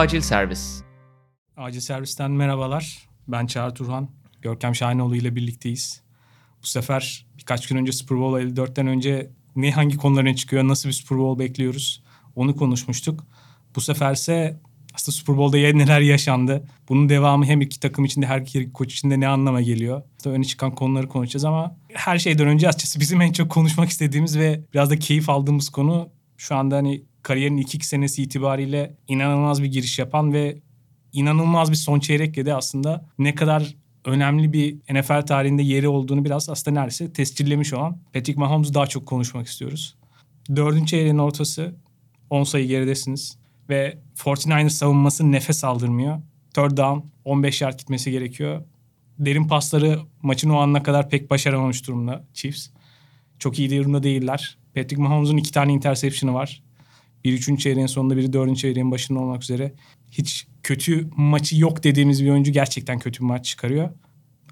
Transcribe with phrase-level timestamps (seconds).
[0.00, 0.82] Acil Servis.
[1.56, 3.08] Acil Servis'ten merhabalar.
[3.28, 4.10] Ben Çağrı Turhan.
[4.42, 6.02] Görkem Şahinoğlu ile birlikteyiz.
[6.62, 10.94] Bu sefer birkaç gün önce Super Bowl 54'ten önce ne hangi konuların çıkıyor, nasıl bir
[10.94, 12.02] Super Bowl bekliyoruz
[12.36, 13.26] onu konuşmuştuk.
[13.76, 14.60] Bu seferse
[14.94, 16.68] aslında Super Bowl'da ya neler yaşandı.
[16.88, 20.02] Bunun devamı hem iki takım içinde her iki koç içinde ne anlama geliyor.
[20.18, 24.38] İşte öne çıkan konuları konuşacağız ama her şeyden önce açıkçası bizim en çok konuşmak istediğimiz
[24.38, 29.62] ve biraz da keyif aldığımız konu şu anda hani kariyerin ilk iki senesi itibariyle inanılmaz
[29.62, 30.58] bir giriş yapan ve
[31.12, 33.74] inanılmaz bir son çeyrek yedi aslında ne kadar
[34.04, 39.06] önemli bir NFL tarihinde yeri olduğunu biraz aslında neredeyse tescillemiş olan Patrick Mahomes'u daha çok
[39.06, 39.96] konuşmak istiyoruz.
[40.56, 41.74] Dördüncü çeyreğin ortası
[42.30, 46.20] 10 sayı geridesiniz ve 49ers savunması nefes aldırmıyor.
[46.54, 48.62] Third down 15 yard gitmesi gerekiyor.
[49.18, 52.70] Derin pasları maçın o anına kadar pek başaramamış durumda Chiefs.
[53.38, 54.58] Çok iyi durumda değiller.
[54.74, 56.62] Patrick Mahomes'un iki tane interception'ı var.
[57.24, 59.72] Bir üçüncü çeyreğin sonunda biri dördüncü çeyreğin başında olmak üzere.
[60.10, 63.90] Hiç kötü maçı yok dediğimiz bir oyuncu gerçekten kötü bir maç çıkarıyor.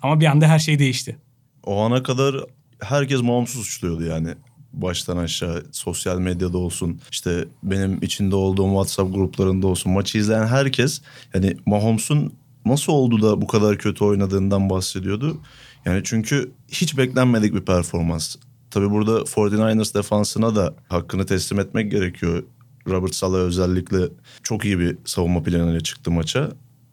[0.03, 1.17] Ama bir anda her şey değişti.
[1.65, 2.37] O ana kadar
[2.81, 4.35] herkes Mahomes'u suçluyordu yani.
[4.73, 11.01] Baştan aşağı sosyal medyada olsun işte benim içinde olduğum WhatsApp gruplarında olsun maçı izleyen herkes
[11.35, 12.33] yani Mahomes'un
[12.67, 15.41] nasıl oldu da bu kadar kötü oynadığından bahsediyordu.
[15.85, 18.37] Yani çünkü hiç beklenmedik bir performans.
[18.71, 22.43] Tabii burada 49ers defansına da hakkını teslim etmek gerekiyor.
[22.89, 23.99] Robert Saleh özellikle
[24.43, 26.51] çok iyi bir savunma planıyla çıktı maça.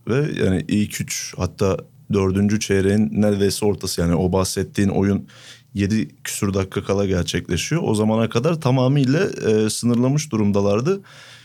[0.08, 1.78] Ve yani ilk üç hatta
[2.14, 5.28] dördüncü çeyreğin neredeyse ortası yani o bahsettiğin oyun
[5.74, 7.82] 7 küsur dakika kala gerçekleşiyor.
[7.86, 11.02] O zamana kadar tamamıyla e, sınırlamış durumdalardı.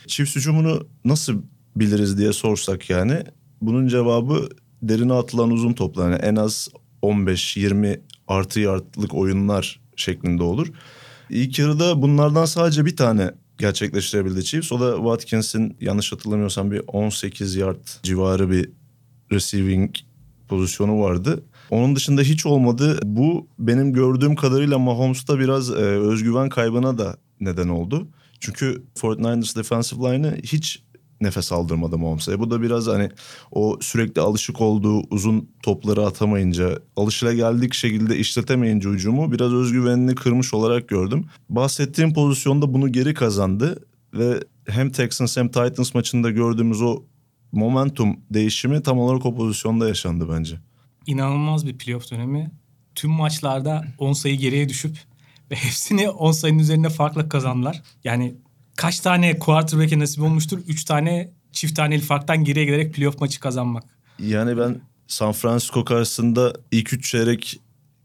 [0.06, 1.42] Çift hücumunu nasıl
[1.76, 3.24] biliriz diye sorsak yani
[3.60, 4.48] bunun cevabı
[4.82, 6.10] derine atılan uzun toplar.
[6.10, 6.68] Yani en az
[7.02, 10.72] 15-20 artı yardlık oyunlar şeklinde olur.
[11.30, 14.72] İlk yarıda bunlardan sadece bir tane gerçekleştirebildi Chiefs.
[14.72, 18.70] O da Watkins'in yanlış hatırlamıyorsam bir 18 yard civarı bir
[19.32, 19.94] receiving
[20.48, 21.44] pozisyonu vardı.
[21.70, 22.98] Onun dışında hiç olmadı.
[23.04, 28.08] Bu benim gördüğüm kadarıyla Mahomes'ta biraz e, özgüven kaybına da neden oldu.
[28.40, 30.82] Çünkü 49ers defensive line'ı hiç
[31.20, 32.40] nefes aldırmadı Mahomes'a.
[32.40, 33.10] Bu da biraz hani
[33.50, 40.88] o sürekli alışık olduğu uzun topları atamayınca, alışılageldik şekilde işletemeyince hücumu biraz özgüvenini kırmış olarak
[40.88, 41.26] gördüm.
[41.48, 47.02] Bahsettiğim pozisyonda bunu geri kazandı ve hem Texans hem Titans maçında gördüğümüz o
[47.52, 50.56] momentum değişimi tam olarak o pozisyonda yaşandı bence.
[51.06, 52.50] İnanılmaz bir playoff dönemi.
[52.94, 54.98] Tüm maçlarda 10 sayı geriye düşüp
[55.50, 57.82] ve hepsini 10 sayının üzerinde farkla kazandılar.
[58.04, 58.34] Yani
[58.80, 60.58] kaç tane quarterback'e nasip olmuştur?
[60.68, 63.84] 3 tane çift taneli farktan geriye gelerek playoff maçı kazanmak.
[64.18, 67.60] Yani ben San Francisco karşısında ilk 3 çeyrek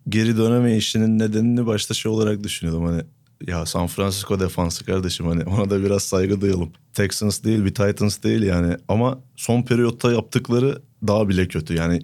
[0.10, 2.86] geri dönemeyişinin nedenini başta şey olarak düşünüyordum.
[2.86, 3.02] Hani
[3.48, 6.72] ya San Francisco defansı kardeşim hani ona da biraz saygı duyalım.
[6.94, 11.74] Texans değil bir Titans değil yani ama son periyotta yaptıkları daha bile kötü.
[11.74, 12.00] Yani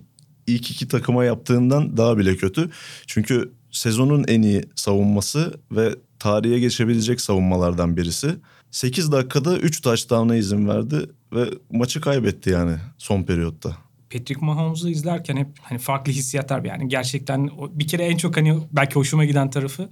[0.47, 2.69] ilk iki takıma yaptığından daha bile kötü.
[3.07, 8.35] Çünkü sezonun en iyi savunması ve tarihe geçebilecek savunmalardan birisi.
[8.71, 13.77] 8 dakikada 3 touchdown'a izin verdi ve maçı kaybetti yani son periyotta.
[14.13, 18.95] Patrick Mahomes'u izlerken hep hani farklı hissiyatlar yani gerçekten bir kere en çok hani belki
[18.95, 19.89] hoşuma giden tarafı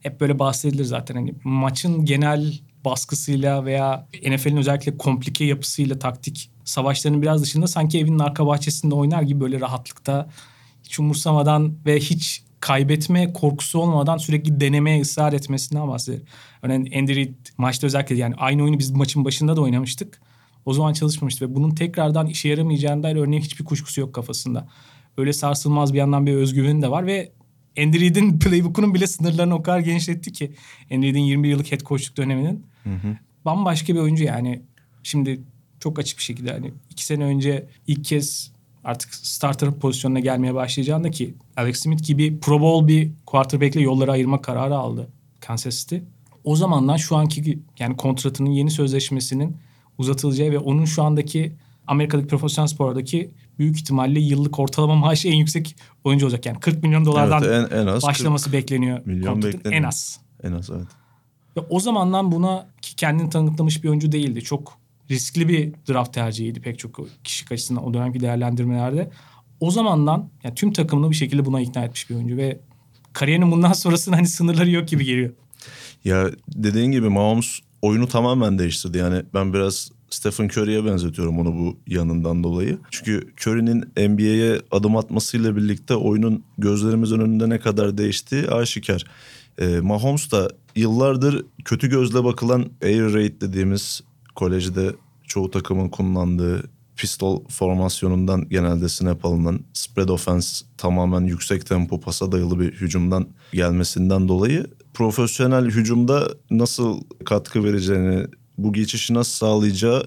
[0.00, 7.22] hep böyle bahsedilir zaten hani maçın genel baskısıyla veya NFL'in özellikle komplike yapısıyla taktik savaşlarının
[7.22, 10.28] biraz dışında sanki evinin arka bahçesinde oynar gibi böyle rahatlıkta
[10.82, 16.20] hiç umursamadan ve hiç kaybetme korkusu olmadan sürekli denemeye ısrar etmesinden bahseder.
[16.62, 20.20] Örneğin Andy Reid maçta özellikle yani aynı oyunu biz maçın başında da oynamıştık.
[20.64, 24.68] O zaman çalışmamıştı ve bunun tekrardan işe yaramayacağına dair örneğin hiçbir kuşkusu yok kafasında.
[25.16, 27.32] Öyle sarsılmaz bir yandan bir özgüveni de var ve
[27.78, 30.52] Andy Reid'in playbook'unun bile sınırlarını o kadar genişletti ki.
[30.92, 32.66] Andy Reid'in 21 yıllık head coachluk döneminin.
[32.84, 33.16] Hı hı.
[33.44, 34.62] Bambaşka bir oyuncu yani.
[35.02, 35.40] Şimdi
[35.80, 38.52] çok açık bir şekilde hani iki sene önce ilk kez
[38.88, 44.42] artık starter pozisyonuna gelmeye başlayacağında ki Alex Smith gibi Pro Bowl bir quarterback'le yolları ayırma
[44.42, 45.08] kararı aldı
[45.40, 45.96] Kansas City.
[46.44, 49.56] O zamandan şu anki yani kontratının yeni sözleşmesinin
[49.98, 51.52] uzatılacağı ve onun şu andaki
[51.86, 56.46] Amerika'daki profesyonel spordaki büyük ihtimalle yıllık ortalama maaşı en yüksek oyuncu olacak.
[56.46, 59.06] Yani 40 milyon dolardan evet, en, en az başlaması bekleniyor.
[59.06, 59.72] Milyon bekleniyor.
[59.72, 60.20] En az.
[60.42, 60.88] En az evet.
[61.56, 64.42] Ve o zamandan buna ki kendini tanıklamış bir oyuncu değildi.
[64.42, 64.78] Çok
[65.10, 69.10] riskli bir draft tercihiydi pek çok kişi açısından o dönemki değerlendirmelerde.
[69.60, 72.60] O zamandan yani tüm takımını bir şekilde buna ikna etmiş bir oyuncu ve
[73.12, 75.32] kariyerinin bundan sonrasında hani sınırları yok gibi geliyor.
[76.04, 78.98] Ya dediğin gibi Mahomes oyunu tamamen değiştirdi.
[78.98, 82.78] Yani ben biraz Stephen Curry'e benzetiyorum onu bu yanından dolayı.
[82.90, 89.04] Çünkü Curry'nin NBA'ye adım atmasıyla birlikte oyunun gözlerimizin önünde ne kadar değiştiği aşikar.
[89.58, 94.02] Ee, Mahomes da yıllardır kötü gözle bakılan air raid dediğimiz
[94.38, 94.94] kolejde
[95.26, 102.60] çoğu takımın kullandığı pistol formasyonundan genelde snap alınan spread offense tamamen yüksek tempo pasa dayalı
[102.60, 108.26] bir hücumdan gelmesinden dolayı profesyonel hücumda nasıl katkı vereceğini,
[108.58, 110.02] bu geçişi nasıl sağlayacağı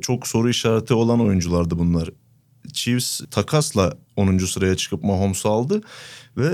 [0.00, 2.10] çok soru işareti olan oyunculardı bunlar.
[2.72, 4.38] Chiefs takasla 10.
[4.38, 5.80] sıraya çıkıp Mahomes'u aldı
[6.36, 6.50] ve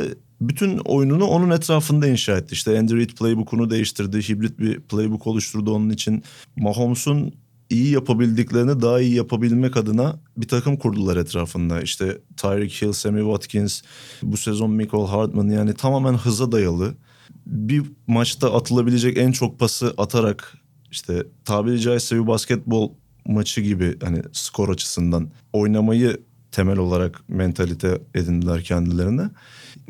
[0.49, 2.53] bütün oyununu onun etrafında inşa etti.
[2.53, 4.29] İşte Andy Reid playbook'unu değiştirdi.
[4.29, 6.23] Hibrit bir playbook oluşturdu onun için.
[6.57, 7.35] Mahomes'un
[7.71, 11.83] iyi yapabildiklerini daha iyi yapabilmek adına bir takım kurdular etrafında.
[11.83, 13.83] İşte Tyreek Hill, Sammy Watkins,
[14.23, 16.95] bu sezon Michael Hardman yani tamamen hıza dayalı.
[17.47, 20.55] Bir maçta atılabilecek en çok pası atarak
[20.91, 22.93] işte tabiri caizse bir basketbol
[23.27, 26.21] maçı gibi hani skor açısından oynamayı
[26.53, 29.31] temel olarak mentalite edindiler kendilerine.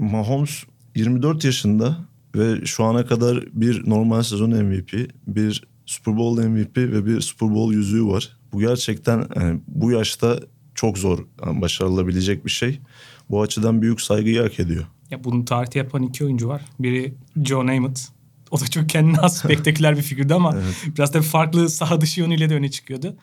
[0.03, 0.65] Mahomes
[0.97, 1.97] 24 yaşında
[2.37, 7.55] ve şu ana kadar bir normal sezon MVP, bir Super Bowl MVP ve bir Super
[7.55, 8.37] Bowl yüzüğü var.
[8.53, 10.41] Bu gerçekten yani bu yaşta
[10.75, 12.79] çok zor yani başarılabilecek bir şey.
[13.31, 14.85] Bu açıdan büyük saygıyı hak ediyor.
[15.11, 16.63] Ya bunu tarihte yapan iki oyuncu var.
[16.79, 17.15] Biri
[17.45, 18.01] Joe Namath.
[18.51, 20.97] O da çok kendine has spektaküler bir figürdü ama evet.
[20.99, 23.17] biraz da farklı saha dışı yönüyle de öne çıkıyordu.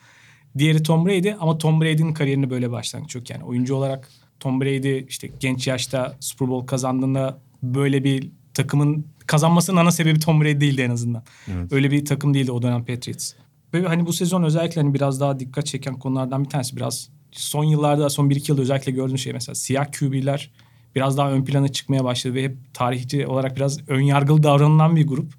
[0.57, 3.43] Diğeri Tom Brady ama Tom Brady'nin kariyerini böyle başlangıç çok yani.
[3.43, 4.09] Oyuncu olarak
[4.39, 10.41] Tom Brady işte genç yaşta Super Bowl kazandığında böyle bir takımın kazanmasının ana sebebi Tom
[10.41, 11.24] Brady değildi en azından.
[11.53, 11.74] Evet.
[11.74, 13.33] Öyle bir takım değildi o dönem Patriots.
[13.74, 17.63] Ve hani bu sezon özellikle hani biraz daha dikkat çeken konulardan bir tanesi biraz son
[17.63, 20.51] yıllarda son bir iki yılda özellikle gördüğüm şey mesela siyah QB'ler
[20.95, 25.07] biraz daha ön plana çıkmaya başladı ve hep tarihçi olarak biraz ön yargılı davranılan bir
[25.07, 25.33] grup.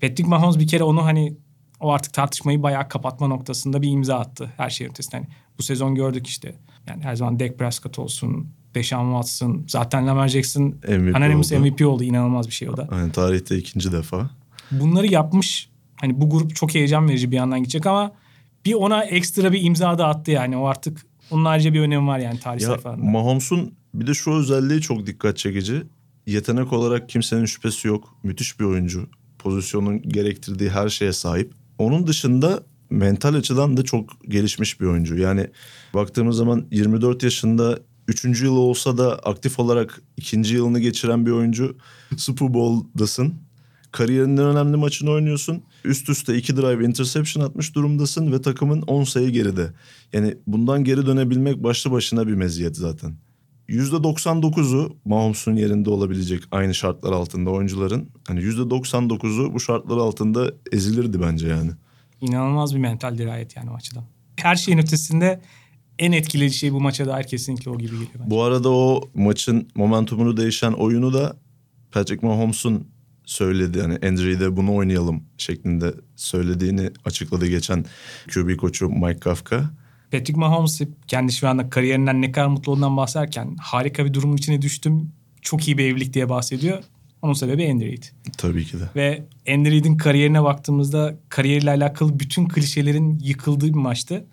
[0.00, 1.36] Patrick Mahomes bir kere onu hani
[1.80, 5.16] o artık tartışmayı bayağı kapatma noktasında bir imza attı her şeyin ötesinde.
[5.16, 5.26] Hani
[5.58, 6.54] bu sezon gördük işte.
[6.88, 11.60] Yani her zaman Dak Prescott olsun, Deshaun Watson, zaten Lamar Jackson MVP Anonymous oldu.
[11.60, 12.04] MVP oldu.
[12.04, 12.88] İnanılmaz bir şey o da.
[12.92, 14.30] Yani tarihte ikinci defa.
[14.70, 15.68] Bunları yapmış.
[15.96, 18.12] Hani bu grup çok heyecan verici bir yandan gidecek ama
[18.64, 20.56] bir ona ekstra bir imza da attı yani.
[20.56, 23.10] O artık onun ayrıca bir önemi var yani tarih sayfalarında.
[23.10, 25.82] Mahomes'un bir de şu özelliği çok dikkat çekici.
[26.26, 28.16] Yetenek olarak kimsenin şüphesi yok.
[28.22, 29.08] Müthiş bir oyuncu.
[29.38, 31.52] Pozisyonun gerektirdiği her şeye sahip.
[31.78, 35.16] Onun dışında mental açıdan da çok gelişmiş bir oyuncu.
[35.16, 35.46] Yani
[35.94, 37.78] baktığımız zaman 24 yaşında
[38.08, 41.76] üçüncü yılı olsa da aktif olarak ikinci yılını geçiren bir oyuncu.
[42.16, 43.34] Super Bowl'dasın.
[43.92, 45.62] Kariyerinin önemli maçını oynuyorsun.
[45.84, 49.72] Üst üste iki drive interception atmış durumdasın ve takımın 10 sayı geride.
[50.12, 53.14] Yani bundan geri dönebilmek başlı başına bir meziyet zaten.
[53.68, 58.08] %99'u Mahomes'un yerinde olabilecek aynı şartlar altında oyuncuların.
[58.28, 61.70] Hani %99'u bu şartlar altında ezilirdi bence yani.
[62.22, 64.04] İnanılmaz bir mental dirayet yani o açıdan.
[64.36, 65.40] Her şeyin ötesinde
[65.98, 68.08] en etkileyici şey bu maça dair kesinlikle o gibi geliyor.
[68.14, 68.30] Bence.
[68.30, 71.36] Bu arada o maçın momentumunu değişen oyunu da
[71.92, 72.88] Patrick Mahomes'un
[73.24, 73.78] söyledi.
[73.78, 77.84] Yani Andrew'de bunu oynayalım şeklinde söylediğini açıkladı geçen
[78.34, 79.70] QB koçu Mike Kafka.
[80.10, 84.62] Patrick Mahomes kendi şu anda kariyerinden ne kadar mutlu olduğundan bahsederken harika bir durumun içine
[84.62, 85.12] düştüm.
[85.42, 86.82] Çok iyi bir evlilik diye bahsediyor.
[87.22, 88.02] Onun sebebi Andy Reid.
[88.38, 88.84] Tabii ki de.
[88.96, 94.24] Ve Andy Reid'in kariyerine baktığımızda kariyeriyle alakalı bütün klişelerin yıkıldığı bir maçtı.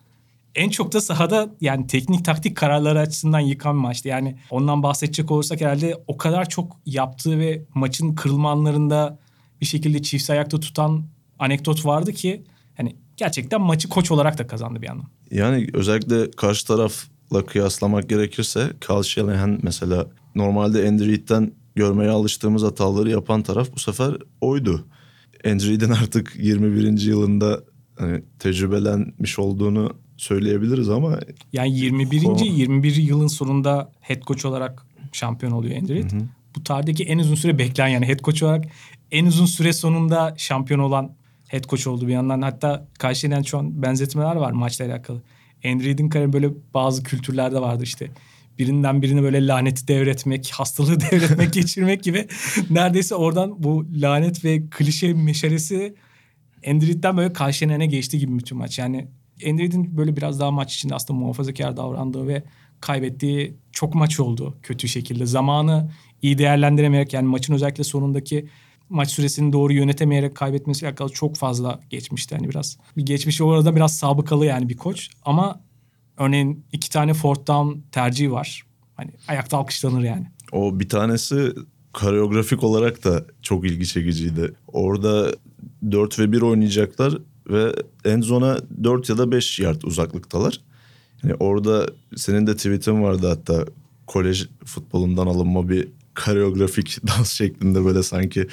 [0.55, 4.07] En çok da sahada yani teknik taktik kararları açısından yıkan bir maçtı.
[4.07, 9.19] Yani ondan bahsedecek olursak herhalde o kadar çok yaptığı ve maçın kırılma anlarında
[9.61, 11.03] bir şekilde çift ayakta tutan
[11.39, 12.43] anekdot vardı ki
[12.77, 15.07] hani gerçekten maçı koç olarak da kazandı bir yandan.
[15.31, 23.09] Yani özellikle karşı tarafla kıyaslamak gerekirse Carl Shanahan mesela normalde Andy Reid'den görmeye alıştığımız hataları
[23.09, 24.85] yapan taraf bu sefer oydu.
[25.45, 27.01] Andy Reid'in artık 21.
[27.01, 27.63] yılında
[27.99, 31.19] hani tecrübelenmiş olduğunu söyleyebiliriz ama
[31.53, 32.23] yani 21.
[32.23, 32.45] Konu...
[32.45, 35.81] 21 yılın sonunda head coach olarak şampiyon oluyor.
[35.81, 36.21] Hı hı.
[36.55, 38.65] Bu tarihteki en uzun süre bekleyen yani head coach olarak
[39.11, 41.11] en uzun süre sonunda şampiyon olan
[41.47, 42.41] head coach oldu bir yandan.
[42.41, 45.21] Hatta karşılayan şu an benzetmeler var maçla alakalı.
[45.65, 48.09] Andy Reid'in kariyeri böyle bazı kültürlerde vardı işte.
[48.59, 52.27] Birinden birine böyle laneti devretmek, hastalığı devretmek, geçirmek gibi.
[52.69, 55.95] Neredeyse oradan bu lanet ve klişe meşalesi
[56.67, 58.79] Andy Reid'den böyle karşılayana geçti gibi bütün maç.
[58.79, 59.07] Yani
[59.47, 62.43] Andy Reid'in böyle biraz daha maç içinde aslında muhafazakar davrandığı ve
[62.81, 65.25] kaybettiği çok maç oldu kötü şekilde.
[65.25, 68.49] Zamanı iyi değerlendiremeyerek yani maçın özellikle sonundaki
[68.89, 72.35] maç süresini doğru yönetemeyerek kaybetmesiyle alakalı çok fazla geçmişti.
[72.35, 75.09] Hani biraz bir geçmişi orada biraz sabıkalı yani bir koç.
[75.25, 75.61] Ama
[76.19, 78.63] örneğin iki tane fourth down tercihi var.
[78.95, 80.27] Hani ayakta alkışlanır yani.
[80.51, 81.53] O bir tanesi
[81.93, 84.53] koreografik olarak da çok ilgi çekiciydi.
[84.67, 85.31] Orada
[85.91, 87.17] 4 ve 1 oynayacaklar
[87.49, 87.73] ve
[88.05, 90.61] en zona 4 ya da 5 yard uzaklıktalar.
[91.23, 93.65] Yani orada senin de tweetin vardı hatta
[94.07, 95.87] kolej futbolundan alınma bir
[96.25, 98.47] koreografik dans şeklinde böyle sanki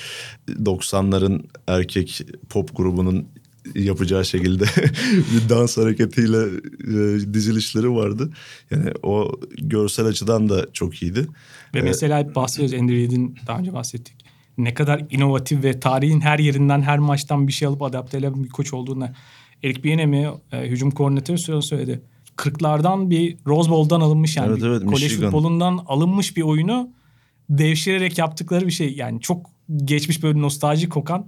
[0.48, 3.28] 90'ların erkek pop grubunun
[3.84, 4.64] yapacağı şekilde
[5.34, 6.42] bir dans hareketiyle
[6.80, 8.30] e, dizilişleri vardı.
[8.70, 11.26] Yani o görsel açıdan da çok iyiydi.
[11.74, 14.14] Ve mesela hep bahsediyoruz Andy Reid'in daha önce bahsettik.
[14.58, 18.48] Ne kadar inovatif ve tarihin her yerinden her maçtan bir şey alıp adapte eden bir
[18.48, 19.08] koç olduğunu.
[19.62, 21.66] Eric Bieniemy e, hücum koordinatörü söyledi.
[21.66, 22.00] söyledi.
[22.36, 24.50] 40'lardan bir Rose Bowl'dan alınmış yani.
[24.50, 25.30] Evet, evet, kolej Michigan.
[25.30, 26.90] futbolundan alınmış bir oyunu
[27.50, 28.94] devşirerek yaptıkları bir şey.
[28.94, 29.50] Yani çok
[29.84, 31.26] geçmiş böyle nostalji kokan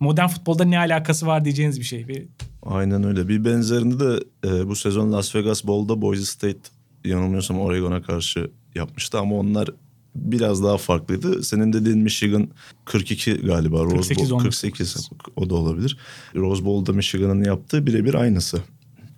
[0.00, 2.08] modern futbolda ne alakası var diyeceğiniz bir şey.
[2.08, 2.28] Bir
[2.62, 3.28] Aynen öyle.
[3.28, 6.58] Bir benzerini de e, bu sezon Las Vegas Bowl'da Boise State
[7.04, 9.68] yanılmıyorsam Oregon'a karşı yapmıştı ama onlar
[10.14, 11.42] biraz daha farklıydı.
[11.42, 12.48] Senin dediğin Michigan
[12.84, 13.84] 42 galiba.
[13.84, 14.60] Rose 48, Bowl 19.
[14.60, 15.98] 48 o da olabilir.
[16.34, 18.62] Rose Bowl'da Michigan'ın yaptığı birebir aynısı.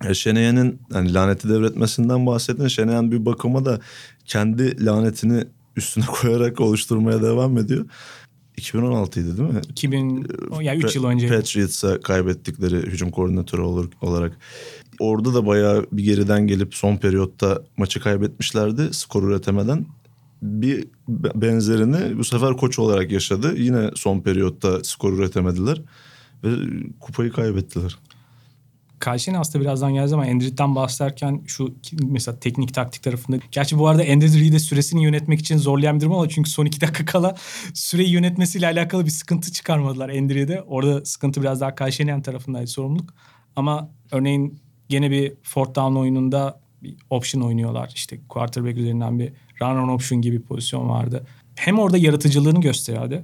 [0.05, 2.67] E, Şeneyen'in hani laneti devretmesinden bahsettin.
[2.67, 3.79] Şeneyen bir bakıma da
[4.25, 5.43] kendi lanetini
[5.75, 7.85] üstüne koyarak oluşturmaya devam ediyor.
[8.57, 9.61] 2016'ydı değil mi?
[9.69, 10.27] 2000
[10.61, 11.27] yani 3 yıl önce.
[11.27, 13.61] Patriots'a kaybettikleri hücum koordinatörü
[14.01, 14.37] olarak.
[14.99, 19.85] Orada da bayağı bir geriden gelip son periyotta maçı kaybetmişlerdi skor üretemeden.
[20.41, 20.87] Bir
[21.35, 23.53] benzerini bu sefer koç olarak yaşadı.
[23.57, 25.81] Yine son periyotta skor üretemediler
[26.43, 26.49] ve
[26.99, 27.97] kupayı kaybettiler.
[29.07, 33.37] Karşıyına aslında birazdan geleceğiz ama Andrew'den bahsederken şu mesela teknik taktik tarafında.
[33.51, 36.29] Gerçi bu arada Andrew Reid'e süresini yönetmek için zorlayan bir durum oldu.
[36.29, 37.35] Çünkü son iki dakika kala
[37.73, 40.61] süreyi yönetmesiyle alakalı bir sıkıntı çıkarmadılar Andrew'de.
[40.61, 43.13] Orada sıkıntı biraz daha Karşıyenen tarafındaydı sorumluluk.
[43.55, 44.59] Ama örneğin
[44.89, 47.91] gene bir fourth down oyununda bir option oynuyorlar.
[47.95, 51.25] İşte quarterback üzerinden bir run on option gibi bir pozisyon vardı.
[51.55, 53.23] Hem orada yaratıcılığını gösteriyordu.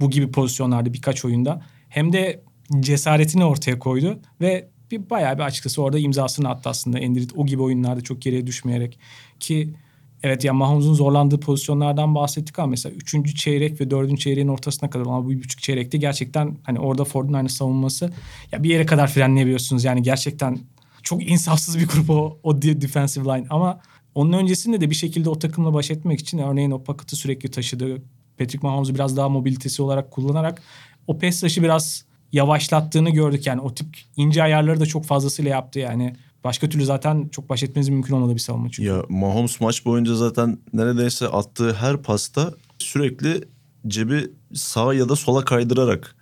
[0.00, 1.62] Bu gibi pozisyonlarda birkaç oyunda.
[1.88, 2.42] Hem de
[2.80, 6.98] cesaretini ortaya koydu ve bir bayağı bir açıkçası orada imzasını attı aslında.
[6.98, 8.98] Endrit o gibi oyunlarda çok geriye düşmeyerek
[9.40, 9.74] ki
[10.22, 13.36] evet ya Mahomes'un zorlandığı pozisyonlardan bahsettik ama mesela 3.
[13.36, 14.18] çeyrek ve 4.
[14.18, 18.12] çeyreğin ortasına kadar ama bu bir buçuk çeyrekte gerçekten hani orada Ford'un aynı savunması
[18.52, 19.84] ya bir yere kadar frenleyebiliyorsunuz.
[19.84, 20.58] Yani gerçekten
[21.02, 23.80] çok insafsız bir grup o, o defensive line ama
[24.14, 28.02] onun öncesinde de bir şekilde o takımla baş etmek için örneğin o paketi sürekli taşıdı.
[28.38, 30.62] Patrick Mahomes'u biraz daha mobilitesi olarak kullanarak
[31.06, 33.46] o pes taşı biraz yavaşlattığını gördük.
[33.46, 33.86] Yani o tip
[34.16, 36.16] ince ayarları da çok fazlasıyla yaptı yani.
[36.44, 38.88] Başka türlü zaten çok baş etmeniz mümkün olmadı bir savunma çünkü.
[38.88, 43.44] Ya Mahomes maç boyunca zaten neredeyse attığı her pasta sürekli
[43.88, 46.16] cebi sağa ya da sola kaydırarak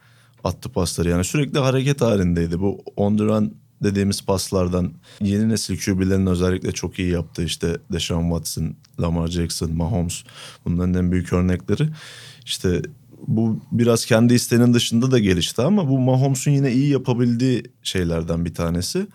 [0.45, 1.09] attı pasları.
[1.09, 2.61] Yani sürekli hareket halindeydi.
[2.61, 8.23] Bu on the run dediğimiz paslardan yeni nesil QB'lerin özellikle çok iyi yaptığı işte Deshaun
[8.23, 10.25] Watson, Lamar Jackson, Mahomes
[10.65, 11.89] bunların en büyük örnekleri.
[12.45, 12.83] İşte
[13.27, 18.55] bu biraz kendi isteğinin dışında da gelişti ama bu Mahomes'un yine iyi yapabildiği şeylerden bir
[18.55, 19.07] tanesi.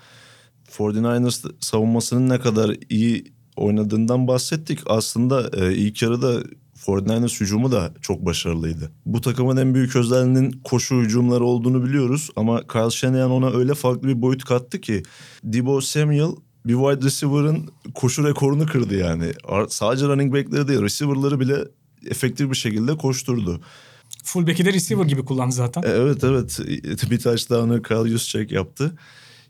[0.78, 4.80] 49ers savunmasının ne kadar iyi oynadığından bahsettik.
[4.86, 6.44] Aslında e, ilk yarıda
[6.86, 8.92] 49ers hücumu da çok başarılıydı.
[9.06, 14.08] Bu takımın en büyük özelliğinin koşu hücumları olduğunu biliyoruz ama Kyle Shanahan ona öyle farklı
[14.08, 15.04] bir boyut kattı ki
[15.44, 16.32] Debo Samuel
[16.66, 19.32] bir wide receiver'ın koşu rekorunu kırdı yani.
[19.70, 21.56] Sadece running back'leri değil receiver'ları bile
[22.10, 23.62] efektif bir şekilde koşturdu.
[24.28, 25.84] Fullback'i de receiver gibi kullandı zaten.
[25.84, 26.60] E, Evet evet
[27.12, 28.98] bir touchdown'ı Kyle Juszczyk yaptı.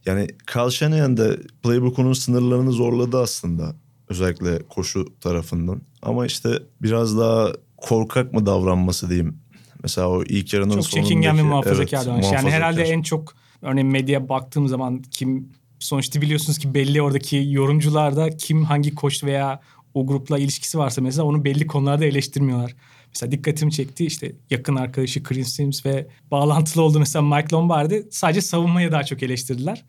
[0.06, 3.76] Yani Kyle Shanahan da playbook'unun sınırlarını zorladı aslında.
[4.10, 5.82] Özellikle koşu tarafından.
[6.02, 6.50] Ama işte
[6.82, 9.38] biraz daha korkak mı davranması diyeyim.
[9.84, 11.10] Mesela o ilk yarının çok sonundaki...
[11.10, 12.32] çekingen ve muhafazakar evet, davranış.
[12.32, 18.38] Yani herhalde en çok örneğin medyaya baktığım zaman kim sonuçta biliyorsunuz ki belli oradaki yorumcularda
[18.38, 19.62] kim hangi koç veya
[19.94, 22.76] o grupla ilişkisi varsa mesela onu belli konularda eleştirmiyorlar.
[23.18, 28.42] Mesela dikkatimi çekti işte yakın arkadaşı Chris Sims ve bağlantılı oldu mesela Mike Lombardi sadece
[28.42, 29.86] savunmaya daha çok eleştirdiler.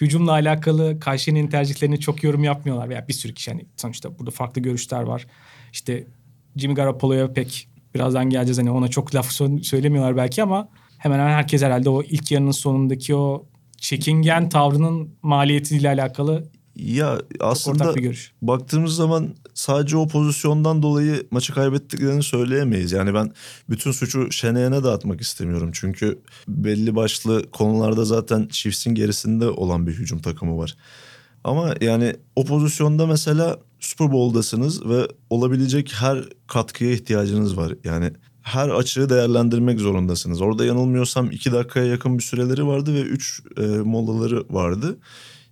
[0.00, 4.62] Hücumla alakalı Kayşe'nin tercihlerini çok yorum yapmıyorlar veya bir sürü kişi hani sonuçta burada farklı
[4.62, 5.26] görüşler var.
[5.72, 6.06] İşte
[6.56, 11.32] Jimmy Garoppolo'ya pek birazdan geleceğiz hani ona çok laf sö- söylemiyorlar belki ama hemen hemen
[11.32, 17.94] herkes herhalde o ilk yarının sonundaki o çekingen tavrının maliyetiyle alakalı Ya aslında
[18.42, 22.92] baktığımız zaman sadece o pozisyondan dolayı maçı kaybettiklerini söyleyemeyiz.
[22.92, 23.32] Yani ben
[23.70, 25.70] bütün suçu Şeneyen'e dağıtmak istemiyorum.
[25.72, 26.18] Çünkü
[26.48, 30.76] belli başlı konularda zaten Chiefs'in gerisinde olan bir hücum takımı var.
[31.44, 37.74] Ama yani o pozisyonda mesela Super Bowl'dasınız ve olabilecek her katkıya ihtiyacınız var.
[37.84, 40.40] Yani her açığı değerlendirmek zorundasınız.
[40.40, 44.98] Orada yanılmıyorsam iki dakikaya yakın bir süreleri vardı ve üç e, molaları vardı.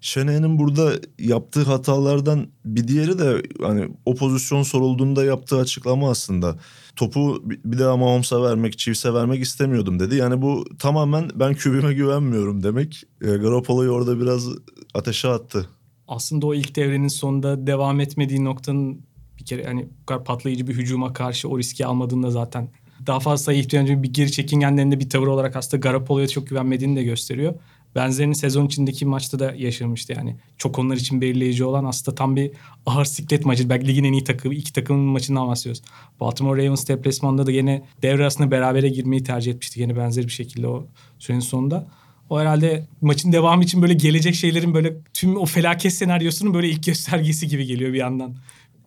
[0.00, 6.56] Şene'nin burada yaptığı hatalardan bir diğeri de hani o pozisyon sorulduğunda yaptığı açıklama aslında.
[6.96, 10.16] Topu bir daha Mahomes'a vermek, Chiefs'e vermek istemiyordum dedi.
[10.16, 13.02] Yani bu tamamen ben kübime güvenmiyorum demek.
[13.22, 14.48] E, Garoppolo'yu orada biraz
[14.94, 15.68] ateşe attı.
[16.08, 19.00] aslında o ilk devrenin sonunda devam etmediği noktanın
[19.38, 22.68] bir kere hani bu kadar patlayıcı bir hücuma karşı o riski almadığında zaten
[23.06, 27.02] daha fazla sayı ihtiyacı bir geri çekingenlerinde bir tavır olarak aslında Garoppolo'ya çok güvenmediğini de
[27.02, 27.54] gösteriyor.
[27.94, 30.36] Benzerini sezon içindeki maçta da yaşamıştı yani.
[30.58, 32.50] Çok onlar için belirleyici olan aslında tam bir
[32.86, 33.70] ağır siklet maçı.
[33.70, 35.82] Belki ligin en iyi takımı, iki takımın maçından bahsediyoruz.
[36.20, 39.80] Baltimore Ravens deplasmanında da yine devre arasında berabere girmeyi tercih etmişti.
[39.80, 40.86] Yine benzer bir şekilde o
[41.18, 41.86] sürenin sonunda.
[42.30, 46.84] O herhalde maçın devamı için böyle gelecek şeylerin böyle tüm o felaket senaryosunun böyle ilk
[46.84, 48.36] göstergesi gibi geliyor bir yandan.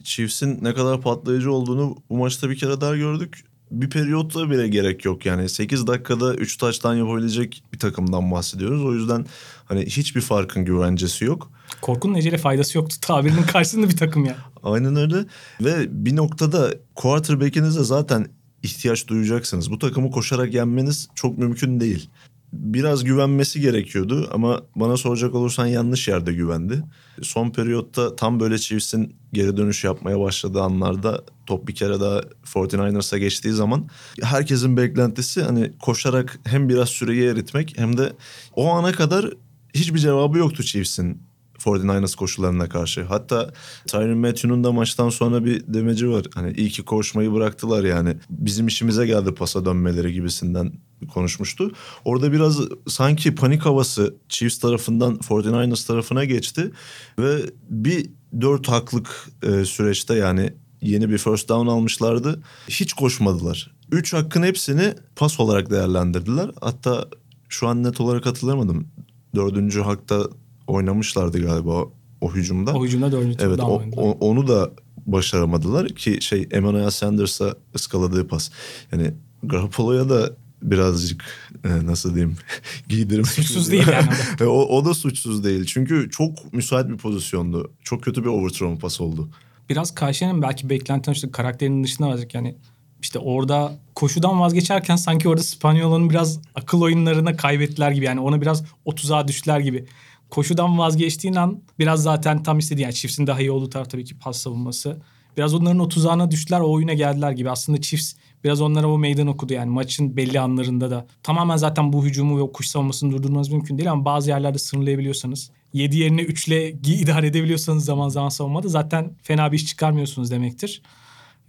[0.03, 3.43] Chiefs'in ne kadar patlayıcı olduğunu bu maçta bir kere daha gördük.
[3.73, 5.49] Bir periyotta bile gerek yok yani.
[5.49, 8.85] 8 dakikada 3 taçtan yapabilecek bir takımdan bahsediyoruz.
[8.85, 9.25] O yüzden
[9.65, 11.51] hani hiçbir farkın güvencesi yok.
[11.81, 14.35] Korkunun ecele faydası yoktu tabirinin karşısında bir takım ya.
[14.63, 15.25] Aynen öyle
[15.61, 18.27] ve bir noktada quarterback'inize zaten
[18.63, 19.71] ihtiyaç duyacaksınız.
[19.71, 22.09] Bu takımı koşarak yenmeniz çok mümkün değil
[22.53, 26.83] biraz güvenmesi gerekiyordu ama bana soracak olursan yanlış yerde güvendi.
[27.21, 33.17] Son periyotta tam böyle Chiefs'in geri dönüş yapmaya başladığı anlarda top bir kere daha 49ers'a
[33.17, 33.87] geçtiği zaman
[34.21, 38.13] herkesin beklentisi hani koşarak hem biraz süreyi eritmek hem de
[38.53, 39.33] o ana kadar
[39.73, 41.21] hiçbir cevabı yoktu Chiefs'in
[41.63, 43.03] 49ers koşularına karşı.
[43.03, 43.53] Hatta
[43.87, 46.25] Tyron Matthew'nun da maçtan sonra bir demeci var.
[46.33, 48.15] Hani iyi ki koşmayı bıraktılar yani.
[48.29, 50.73] Bizim işimize geldi pasa dönmeleri gibisinden
[51.13, 51.71] konuşmuştu.
[52.05, 56.71] Orada biraz sanki panik havası Chiefs tarafından 49ers tarafına geçti.
[57.19, 57.37] Ve
[57.69, 58.09] bir
[58.41, 62.41] dört haklık e, süreçte yani yeni bir first down almışlardı.
[62.69, 63.71] Hiç koşmadılar.
[63.91, 66.51] Üç hakkın hepsini pas olarak değerlendirdiler.
[66.61, 67.07] Hatta
[67.49, 68.87] şu an net olarak hatırlamadım.
[69.35, 70.27] Dördüncü hakta
[70.67, 71.85] oynamışlardı galiba
[72.21, 72.73] o hücumda.
[72.73, 74.71] O hücumda dördüncü Evet o, o, onu da
[75.05, 78.51] başaramadılar ki şey Emmanuel Sanders'a ıskaladığı pas.
[78.91, 79.13] Yani
[79.43, 81.23] Garoppolo'ya da birazcık
[81.63, 82.37] e, nasıl diyeyim
[82.89, 83.27] giydirmek.
[83.27, 84.09] Suçsuz değil yani.
[84.49, 85.65] o, o da suçsuz değil.
[85.65, 87.71] Çünkü çok müsait bir pozisyondu.
[87.83, 89.29] Çok kötü bir overthrow pas oldu.
[89.69, 92.55] Biraz Karşı'nın belki beklentilen işte karakterinin dışında varacak yani
[93.01, 98.63] işte orada koşudan vazgeçerken sanki orada Spanyol'un biraz akıl oyunlarına kaybettiler gibi yani ona biraz
[98.85, 99.85] o tuzağa düştüler gibi
[100.33, 104.19] koşudan vazgeçtiğin an biraz zaten tam istediği yani Chiefs'in daha iyi olduğu taraf tabii ki
[104.19, 104.97] pas savunması.
[105.37, 107.49] Biraz onların o tuzağına düştüler o oyuna geldiler gibi.
[107.49, 111.07] Aslında Chiefs biraz onlara o meydan okudu yani maçın belli anlarında da.
[111.23, 115.51] Tamamen zaten bu hücumu ve o kuş savunmasını durdurmanız mümkün değil ama bazı yerlerde sınırlayabiliyorsanız
[115.73, 120.81] 7 yerine 3 ile idare edebiliyorsanız zaman zaman savunmada zaten fena bir iş çıkarmıyorsunuz demektir.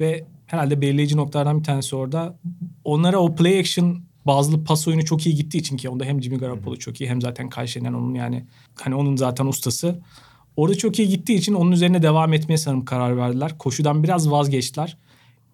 [0.00, 2.38] Ve herhalde belirleyici noktalardan bir tanesi orada.
[2.85, 6.38] Onlara o play action bazı pas oyunu çok iyi gittiği için ki onda hem Jimmy
[6.38, 8.46] Garoppolo çok iyi hem zaten Kyle onun yani
[8.80, 10.00] hani onun zaten ustası.
[10.57, 13.59] Orada çok iyi gittiği için onun üzerine devam etmeye sanırım karar verdiler.
[13.59, 14.96] Koşudan biraz vazgeçtiler.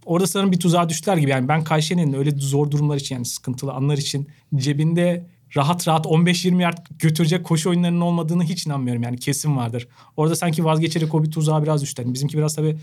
[0.05, 1.31] Orada sanırım bir tuzağa düştüler gibi.
[1.31, 6.63] Yani ben Kayşe'nin öyle zor durumlar için yani sıkıntılı anlar için cebinde rahat rahat 15-20
[6.63, 9.03] yard götürecek koşu oyunlarının olmadığını hiç inanmıyorum.
[9.03, 9.89] Yani kesin vardır.
[10.17, 12.03] Orada sanki vazgeçerek o bir tuzağa biraz düştü.
[12.03, 12.79] Yani bizimki biraz tabii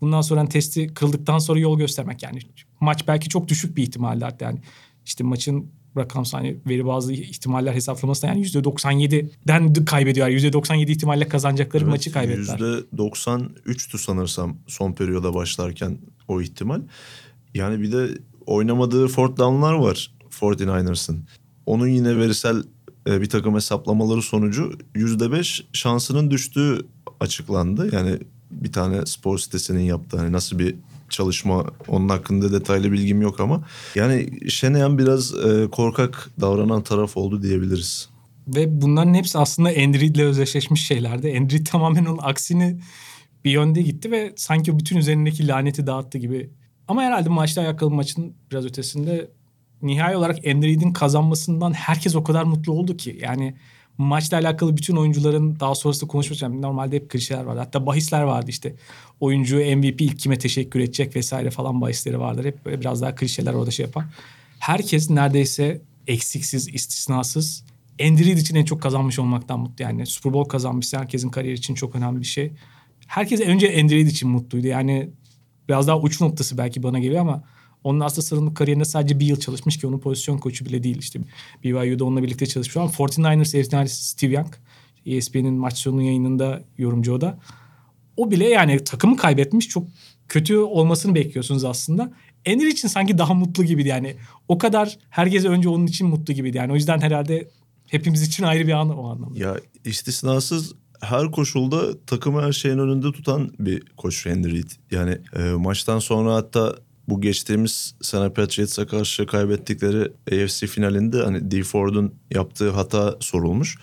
[0.00, 2.38] bundan sonra hani testi kırıldıktan sonra yol göstermek yani.
[2.80, 4.58] Maç belki çok düşük bir ihtimalle hatta yani
[5.04, 10.28] işte maçın rakamsal hani veri bazı ihtimaller hesaplamasında yani %97'den kaybediyor.
[10.28, 12.58] %97 ihtimalle kazanacakları evet, maçı kaybettiler.
[12.58, 16.80] %93'tü sanırsam son periyoda başlarken o ihtimal.
[17.54, 18.08] Yani bir de
[18.46, 21.18] oynamadığı fourth down'lar var 49ers'ın.
[21.66, 22.62] Onun yine verisel
[23.06, 26.86] e, bir takım hesaplamaları sonucu %5 şansının düştüğü
[27.20, 27.94] açıklandı.
[27.94, 28.18] Yani
[28.50, 30.76] bir tane spor sitesinin yaptığı hani nasıl bir
[31.08, 33.62] çalışma onun hakkında detaylı bilgim yok ama
[33.94, 38.08] yani Şeneyan biraz e, korkak davranan taraf oldu diyebiliriz.
[38.48, 41.38] Ve bunların hepsi aslında Android ile özdeşleşmiş şeylerdi.
[41.40, 42.80] Android tamamen onun aksini
[43.44, 46.50] bir yönde gitti ve sanki bütün üzerindeki laneti dağıttı gibi.
[46.88, 49.30] Ama herhalde maçta alakalı maçın biraz ötesinde
[49.82, 53.18] nihai olarak Android'in kazanmasından herkes o kadar mutlu oldu ki.
[53.22, 53.54] Yani
[53.98, 56.62] maçla alakalı bütün oyuncuların daha sonrasında konuşmayacağım.
[56.62, 57.58] Normalde hep klişeler vardı.
[57.58, 58.74] Hatta bahisler vardı işte.
[59.20, 62.44] Oyuncu MVP ilk kime teşekkür edecek vesaire falan bahisleri vardır.
[62.44, 64.04] Hep böyle biraz daha klişeler orada şey yapar.
[64.58, 67.64] Herkes neredeyse eksiksiz, istisnasız
[68.02, 69.84] Andrew için en çok kazanmış olmaktan mutlu.
[69.84, 72.52] Yani Super Bowl kazanmışsa herkesin kariyeri için çok önemli bir şey.
[73.06, 74.66] Herkes önce Andrew için mutluydu.
[74.66, 75.10] Yani
[75.68, 77.44] biraz daha uç noktası belki bana geliyor ama
[77.84, 80.98] onun aslında sarılık kariyerinde sadece bir yıl çalışmış ki onun pozisyon koçu bile değil.
[80.98, 81.20] İşte
[81.64, 82.76] BYU'da onunla birlikte çalışmış.
[82.76, 84.54] Ama 49ers efsanesi Steve Young.
[85.06, 87.38] ESPN'in maç sonu yayınında yorumcu o da.
[88.16, 89.68] O bile yani takımı kaybetmiş.
[89.68, 89.86] Çok
[90.28, 92.12] kötü olmasını bekliyorsunuz aslında.
[92.44, 94.16] Enir için sanki daha mutlu gibiydi yani.
[94.48, 96.72] O kadar herkes önce onun için mutlu gibiydi yani.
[96.72, 97.48] O yüzden herhalde
[97.86, 99.38] hepimiz için ayrı bir an o anlamda.
[99.38, 104.70] Ya istisnasız her koşulda takımı her şeyin önünde tutan bir koç Reid.
[104.90, 106.76] Yani e, maçtan sonra hatta
[107.08, 113.76] bu geçtiğimiz sene Patriots'a karşı kaybettikleri AFC finalinde hani D Ford'un yaptığı hata sorulmuş.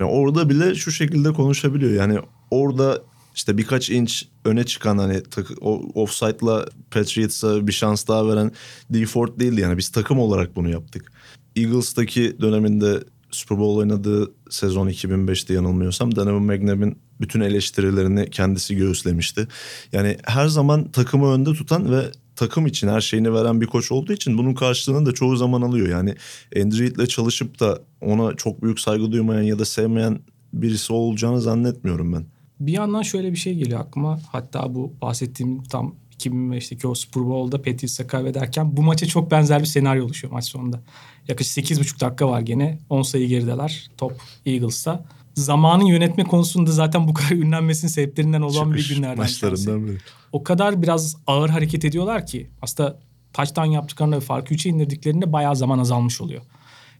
[0.00, 1.92] Yani orada bile şu şekilde konuşabiliyor.
[1.92, 2.18] Yani
[2.50, 3.02] orada
[3.34, 5.22] işte birkaç inç öne çıkan hani
[5.94, 8.52] offside'la Patriots'a bir şans daha veren
[8.90, 9.60] D Ford değildi.
[9.60, 11.12] Yani biz takım olarak bunu yaptık.
[11.56, 19.48] Eagles'taki döneminde Super Bowl oynadığı sezon 2005'te yanılmıyorsam Donovan McNabb'in bütün eleştirilerini kendisi göğüslemişti.
[19.92, 24.12] Yani her zaman takımı önde tutan ve takım için her şeyini veren bir koç olduğu
[24.12, 25.88] için bunun karşılığını da çoğu zaman alıyor.
[25.88, 26.14] Yani
[26.56, 30.18] Andrew Reid'le çalışıp da ona çok büyük saygı duymayan ya da sevmeyen
[30.52, 32.24] birisi olacağını zannetmiyorum ben.
[32.60, 34.20] Bir yandan şöyle bir şey geliyor aklıma.
[34.32, 39.66] Hatta bu bahsettiğim tam 2005'teki o Super Bowl'da Patriots'a kaybederken bu maça çok benzer bir
[39.66, 40.80] senaryo oluşuyor maç sonunda.
[41.28, 42.78] Yaklaşık 8,5 dakika var gene.
[42.90, 43.90] 10 sayı gerideler.
[43.98, 44.12] Top
[44.46, 45.04] Eagles'ta.
[45.36, 49.98] Zamanı yönetme konusunda zaten bu kadar ünlenmesinin sebeplerinden olan bir günlerden maçlarından biri.
[50.32, 52.98] O kadar biraz ağır hareket ediyorlar ki aslında
[53.32, 56.42] touchdown yaptıklarında ve farkı 3'e indirdiklerinde bayağı zaman azalmış oluyor.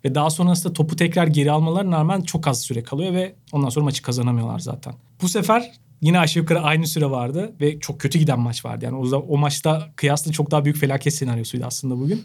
[0.04, 3.84] Ve daha sonrasında topu tekrar geri almalarına rağmen çok az süre kalıyor ve ondan sonra
[3.84, 4.94] maçı kazanamıyorlar zaten.
[5.22, 8.84] Bu sefer yine aşağı yukarı aynı süre vardı ve çok kötü giden maç vardı.
[8.84, 12.24] Yani o, o maçta kıyaslı çok daha büyük felaket senaryosuydu aslında bugün.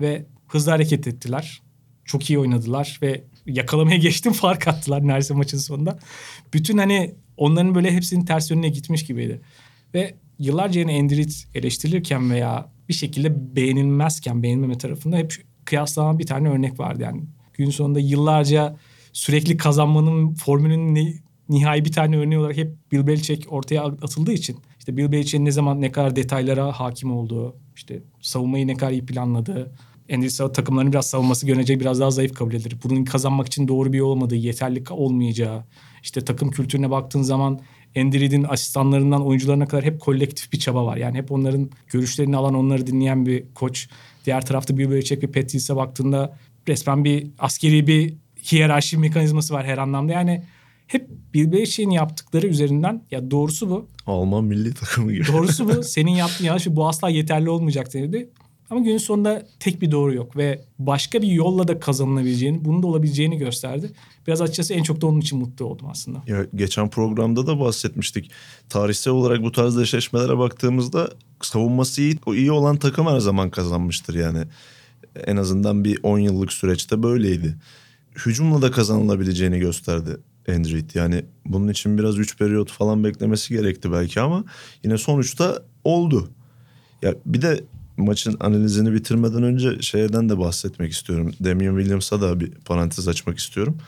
[0.00, 1.62] Ve hızlı hareket ettiler.
[2.04, 5.98] Çok iyi oynadılar ve yakalamaya geçtim fark attılar neredeyse maçın sonunda.
[6.54, 9.40] Bütün hani onların böyle hepsinin ters yönüne gitmiş gibiydi.
[9.94, 15.34] Ve yıllarca yine Endrit eleştirilirken veya bir şekilde beğenilmezken beğenilmeme tarafında hep
[15.64, 17.22] kıyaslanan bir tane örnek vardı yani.
[17.54, 18.76] Gün sonunda yıllarca
[19.12, 21.14] sürekli kazanmanın formülünün ne,
[21.48, 25.50] nihai bir tane örneği olarak hep Bill Belichick ortaya atıldığı için işte Bill Belichick'in ne
[25.50, 29.72] zaman ne kadar detaylara hakim olduğu, işte savunmayı ne kadar iyi planladığı,
[30.10, 32.76] Endişe takımlarının biraz savunması görünecek biraz daha zayıf kabul edilir.
[32.84, 35.64] Bunun kazanmak için doğru bir yol olmadığı, yeterli olmayacağı,
[36.02, 37.60] işte takım kültürüne baktığın zaman
[37.94, 40.96] Endirid'in asistanlarından oyuncularına kadar hep kolektif bir çaba var.
[40.96, 43.88] Yani hep onların görüşlerini alan, onları dinleyen bir koç.
[44.26, 46.36] Diğer tarafta Bill Belichick ve Patrice'e baktığında
[46.68, 48.14] resmen bir askeri bir
[48.52, 50.12] hiyerarşi mekanizması var her anlamda.
[50.12, 50.42] Yani
[50.86, 53.88] hep Bill Belichick'in yaptıkları üzerinden ya doğrusu bu.
[54.06, 55.26] Alman milli takımı gibi.
[55.26, 55.82] Doğrusu bu.
[55.82, 58.30] Senin yaptığın yanlış bu asla yeterli olmayacak dedi.
[58.70, 62.86] Ama günün sonunda tek bir doğru yok ve başka bir yolla da kazanılabileceğini, bunun da
[62.86, 63.90] olabileceğini gösterdi.
[64.26, 66.22] Biraz açıkçası en çok da onun için mutlu oldum aslında.
[66.26, 68.30] Ya geçen programda da bahsetmiştik.
[68.68, 71.10] Tarihsel olarak bu tarz eşleşmelere baktığımızda
[71.42, 74.44] savunması iyi, iyi olan takım her zaman kazanmıştır yani.
[75.26, 77.56] En azından bir 10 yıllık süreçte böyleydi.
[78.26, 80.16] Hücumla da kazanılabileceğini gösterdi
[80.48, 84.44] Andrew Yani bunun için biraz 3 periyot falan beklemesi gerekti belki ama
[84.84, 86.28] yine sonuçta oldu.
[87.02, 87.64] Ya bir de
[88.00, 91.32] maçın analizini bitirmeden önce şeyden de bahsetmek istiyorum.
[91.44, 93.78] Damian Williams'a da bir parantez açmak istiyorum.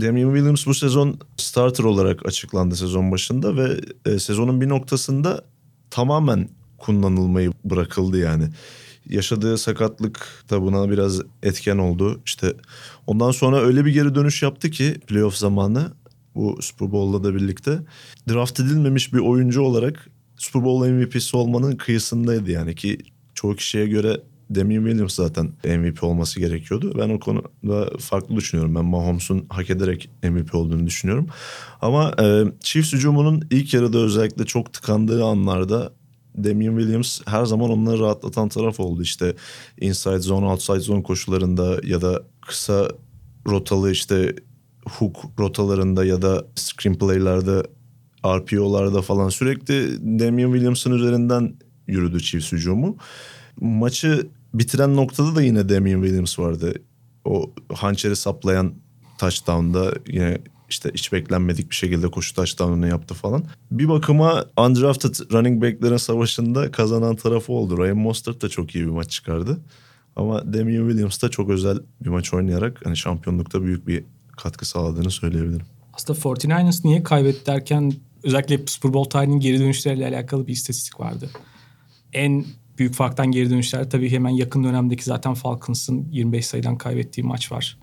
[0.00, 5.44] Damian Williams bu sezon starter olarak açıklandı sezon başında ve e, sezonun bir noktasında
[5.90, 8.48] tamamen kullanılmayı bırakıldı yani.
[9.06, 12.20] Yaşadığı sakatlık da buna biraz etken oldu.
[12.26, 12.54] İşte
[13.06, 15.92] ondan sonra öyle bir geri dönüş yaptı ki playoff zamanı
[16.34, 17.78] bu Super Bowl'la da birlikte
[18.28, 22.98] draft edilmemiş bir oyuncu olarak Super Bowl MVP'si olmanın kıyısındaydı yani ki
[23.40, 24.20] çoğu kişiye göre
[24.54, 26.92] Damian Williams zaten MVP olması gerekiyordu.
[26.98, 28.74] Ben o konuda farklı düşünüyorum.
[28.74, 31.26] Ben Mahomes'un hak ederek MVP olduğunu düşünüyorum.
[31.80, 35.92] Ama e, Chiefs hücumunun ilk yarıda özellikle çok tıkandığı anlarda
[36.44, 39.02] Damian Williams her zaman onları rahatlatan taraf oldu.
[39.02, 39.34] İşte
[39.80, 42.88] inside zone, outside zone koşularında ya da kısa
[43.46, 44.34] rotalı işte
[44.84, 47.64] hook rotalarında ya da screen play'larda
[48.26, 51.54] RPO'larda falan sürekli Damian Williams'ın üzerinden
[51.90, 52.96] yürüdü Chiefs hücumu.
[53.60, 56.74] Maçı bitiren noktada da yine Damian Williams vardı.
[57.24, 58.74] O hançeri saplayan
[59.18, 60.38] touchdown'da yine
[60.70, 63.44] işte hiç beklenmedik bir şekilde koşu touchdown'unu yaptı falan.
[63.70, 67.78] Bir bakıma undrafted running back'lerin savaşında kazanan tarafı oldu.
[67.78, 69.60] Ryan Mostert da çok iyi bir maç çıkardı.
[70.16, 74.04] Ama Damian Williams da çok özel bir maç oynayarak hani şampiyonlukta büyük bir
[74.36, 75.66] katkı sağladığını söyleyebilirim.
[75.94, 81.30] Aslında 49ers niye kaybetti derken özellikle Super Bowl tarihinin geri dönüşleriyle alakalı bir istatistik vardı
[82.12, 82.44] en
[82.78, 87.78] büyük farktan geri dönüşler tabii hemen yakın dönemdeki zaten Falcons'ın 25 sayıdan kaybettiği maç var.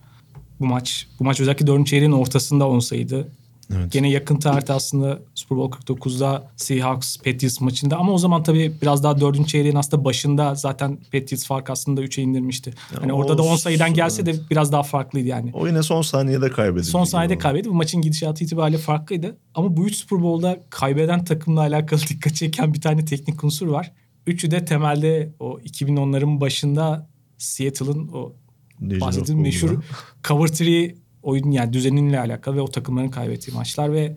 [0.59, 1.87] Bu maç bu maç özellikle 4.
[1.87, 3.31] çeyreğin ortasında 10 sayıydı.
[3.75, 3.91] Evet.
[3.91, 9.03] Gene yakın tarihte aslında Super Bowl 49'da Seahawks Patriots maçında ama o zaman tabii biraz
[9.03, 9.47] daha 4.
[9.47, 12.73] çeyreğin aslında başında zaten Patriots fark aslında 3'e indirmişti.
[12.93, 15.51] Ya hani orada da 10 sayıdan gelse de biraz daha farklıydı yani.
[15.53, 16.89] O yine son saniyede kaybedildi.
[16.89, 17.69] Son saniyede kaybetti.
[17.69, 19.37] Bu maçın gidişatı itibariyle farklıydı.
[19.55, 23.91] Ama bu 3 Super Bowl'da kaybeden takımla alakalı dikkat çeken bir tane teknik unsur var.
[24.27, 28.33] Üçü de temelde o 2010'ların başında Seattle'ın o
[28.81, 29.83] bahsettiğim meşhur
[30.23, 34.15] cover three oyun yani düzeninle alakalı ve o takımların kaybettiği maçlar ve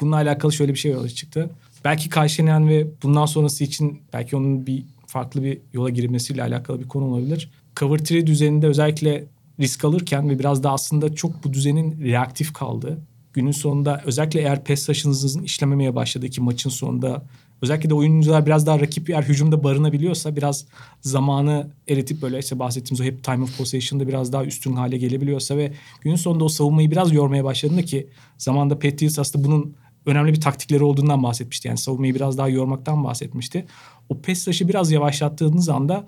[0.00, 1.50] bununla alakalı şöyle bir şey yola çıktı.
[1.84, 6.88] Belki Kayşenen ve bundan sonrası için belki onun bir farklı bir yola girmesiyle alakalı bir
[6.88, 7.50] konu olabilir.
[7.76, 9.24] Cover 3 düzeninde özellikle
[9.60, 12.98] risk alırken ve biraz da aslında çok bu düzenin reaktif kaldığı.
[13.32, 17.22] Günün sonunda özellikle eğer pes taşınızın işlememeye başladığı ki maçın sonunda
[17.62, 20.66] özellikle de oyuncular biraz daha rakip yer hücumda barınabiliyorsa biraz
[21.00, 25.56] zamanı eritip böyle işte bahsettiğimiz o hep time of possession'da biraz daha üstün hale gelebiliyorsa
[25.56, 30.40] ve günün sonunda o savunmayı biraz yormaya başladığında ki zamanda Patriots aslında bunun önemli bir
[30.40, 31.68] taktikleri olduğundan bahsetmişti.
[31.68, 33.66] Yani savunmayı biraz daha yormaktan bahsetmişti.
[34.08, 36.06] O pes rush'ı biraz yavaşlattığınız anda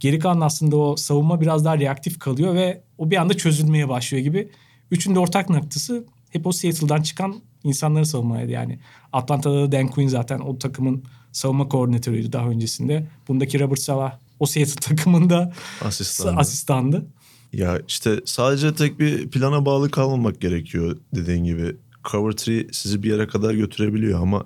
[0.00, 4.24] geri kalan aslında o savunma biraz daha reaktif kalıyor ve o bir anda çözülmeye başlıyor
[4.24, 4.48] gibi.
[4.90, 8.78] Üçünün ortak noktası hep o Seattle'dan çıkan insanları savunmaydı yani.
[9.12, 13.06] Atlanta'da da Dan Quinn zaten o takımın savunma koordinatörüydü daha öncesinde.
[13.28, 15.52] Bundaki Robert Sala o Seattle takımında
[15.84, 16.40] Asistandı.
[16.40, 17.06] asistandı.
[17.52, 21.76] Ya işte sadece tek bir plana bağlı kalmamak gerekiyor dediğin gibi.
[22.10, 24.44] Cover 3 sizi bir yere kadar götürebiliyor ama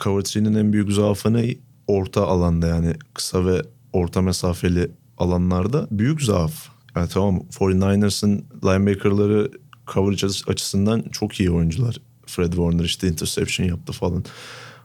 [0.00, 1.54] Cover 3'nin en büyük zaafı ne?
[1.86, 6.68] Orta alanda yani kısa ve orta mesafeli alanlarda büyük zaaf.
[6.96, 9.50] Yani tamam 49ers'ın linebacker'ları
[9.92, 12.00] coverage açısından çok iyi oyuncular.
[12.26, 14.24] Fred Warner işte interception yaptı falan.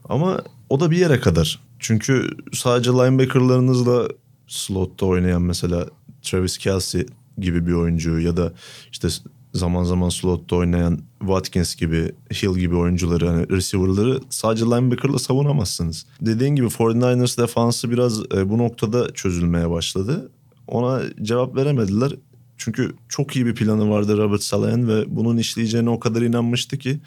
[0.09, 1.59] Ama o da bir yere kadar.
[1.79, 4.07] Çünkü sadece linebacker'larınızla
[4.47, 5.85] slotta oynayan mesela
[6.21, 7.05] Travis Kelsey
[7.37, 8.53] gibi bir oyuncu ya da
[8.91, 9.07] işte
[9.53, 16.05] zaman zaman slotta oynayan Watkins gibi, Hill gibi oyuncuları hani receiver'ları sadece linebacker'la savunamazsınız.
[16.21, 20.31] Dediğin gibi 49ers defansı biraz e, bu noktada çözülmeye başladı.
[20.67, 22.15] Ona cevap veremediler.
[22.63, 26.99] Çünkü çok iyi bir planı vardı Robert Salahan ve bunun işleyeceğine o kadar inanmıştı ki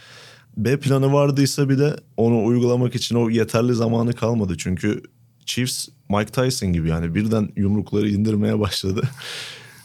[0.57, 4.55] B planı vardıysa bile onu uygulamak için o yeterli zamanı kalmadı.
[4.59, 5.03] Çünkü
[5.47, 9.09] Chiefs Mike Tyson gibi yani birden yumrukları indirmeye başladı.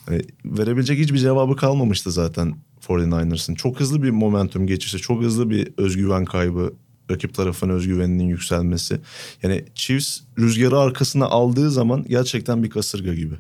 [0.10, 2.56] Yani verebilecek hiçbir cevabı kalmamıştı zaten
[2.88, 3.56] 49ers'ın.
[3.56, 6.74] Çok hızlı bir momentum geçişi, çok hızlı bir özgüven kaybı,
[7.12, 9.02] rakip tarafın özgüveninin yükselmesi.
[9.44, 13.36] Yani Chiefs rüzgarı arkasına aldığı zaman gerçekten bir kasırga gibi.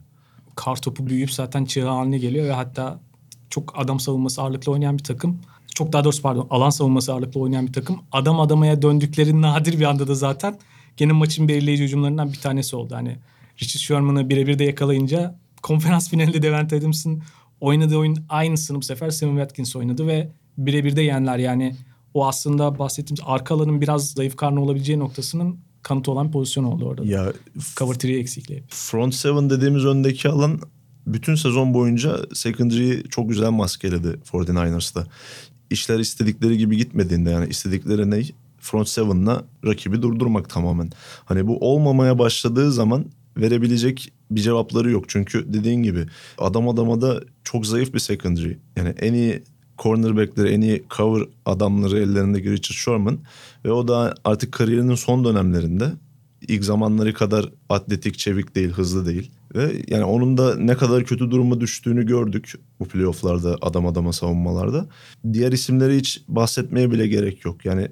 [0.55, 2.99] Kar topu büyüyüp zaten çığ haline geliyor ve hatta
[3.49, 5.39] çok adam savunması ağırlıklı oynayan bir takım.
[5.75, 7.99] Çok daha doğrusu pardon alan savunması ağırlıklı oynayan bir takım.
[8.11, 10.57] Adam adamaya döndükleri nadir bir anda da zaten
[10.97, 12.95] gene maçın belirleyici hücumlarından bir tanesi oldu.
[12.95, 13.17] Hani
[13.61, 17.23] Richard Sherman'ı birebir de yakalayınca konferans finalinde Devent Adams'ın
[17.61, 21.37] oynadığı oyun aynısını bu sefer Sammy Watkins oynadı ve birebir de yenler.
[21.37, 21.75] Yani
[22.13, 26.85] o aslında bahsettiğimiz arka alanın biraz zayıf karnı olabileceği noktasının kanıtı olan bir pozisyon oldu
[26.85, 27.05] orada.
[27.05, 27.33] Ya
[27.77, 28.63] Cover 3 eksikliği.
[28.69, 30.59] front seven dediğimiz öndeki alan
[31.07, 35.07] bütün sezon boyunca secondary'i çok güzel maskeledi 49ers'ta.
[35.69, 38.23] İşler istedikleri gibi gitmediğinde yani istedikleri ne?
[38.59, 40.91] Front seven'la rakibi durdurmak tamamen.
[41.25, 43.05] Hani bu olmamaya başladığı zaman
[43.37, 45.05] verebilecek bir cevapları yok.
[45.07, 46.05] Çünkü dediğin gibi
[46.37, 48.53] adam adama da çok zayıf bir secondary.
[48.75, 49.43] Yani en iyi
[49.83, 53.19] cornerbackleri, en iyi cover adamları ellerindeki Richard Sherman.
[53.65, 55.91] Ve o da artık kariyerinin son dönemlerinde
[56.47, 59.31] ilk zamanları kadar atletik, çevik değil, hızlı değil.
[59.55, 64.85] Ve yani onun da ne kadar kötü duruma düştüğünü gördük bu playofflarda adam adama savunmalarda.
[65.33, 67.65] Diğer isimleri hiç bahsetmeye bile gerek yok.
[67.65, 67.87] Yani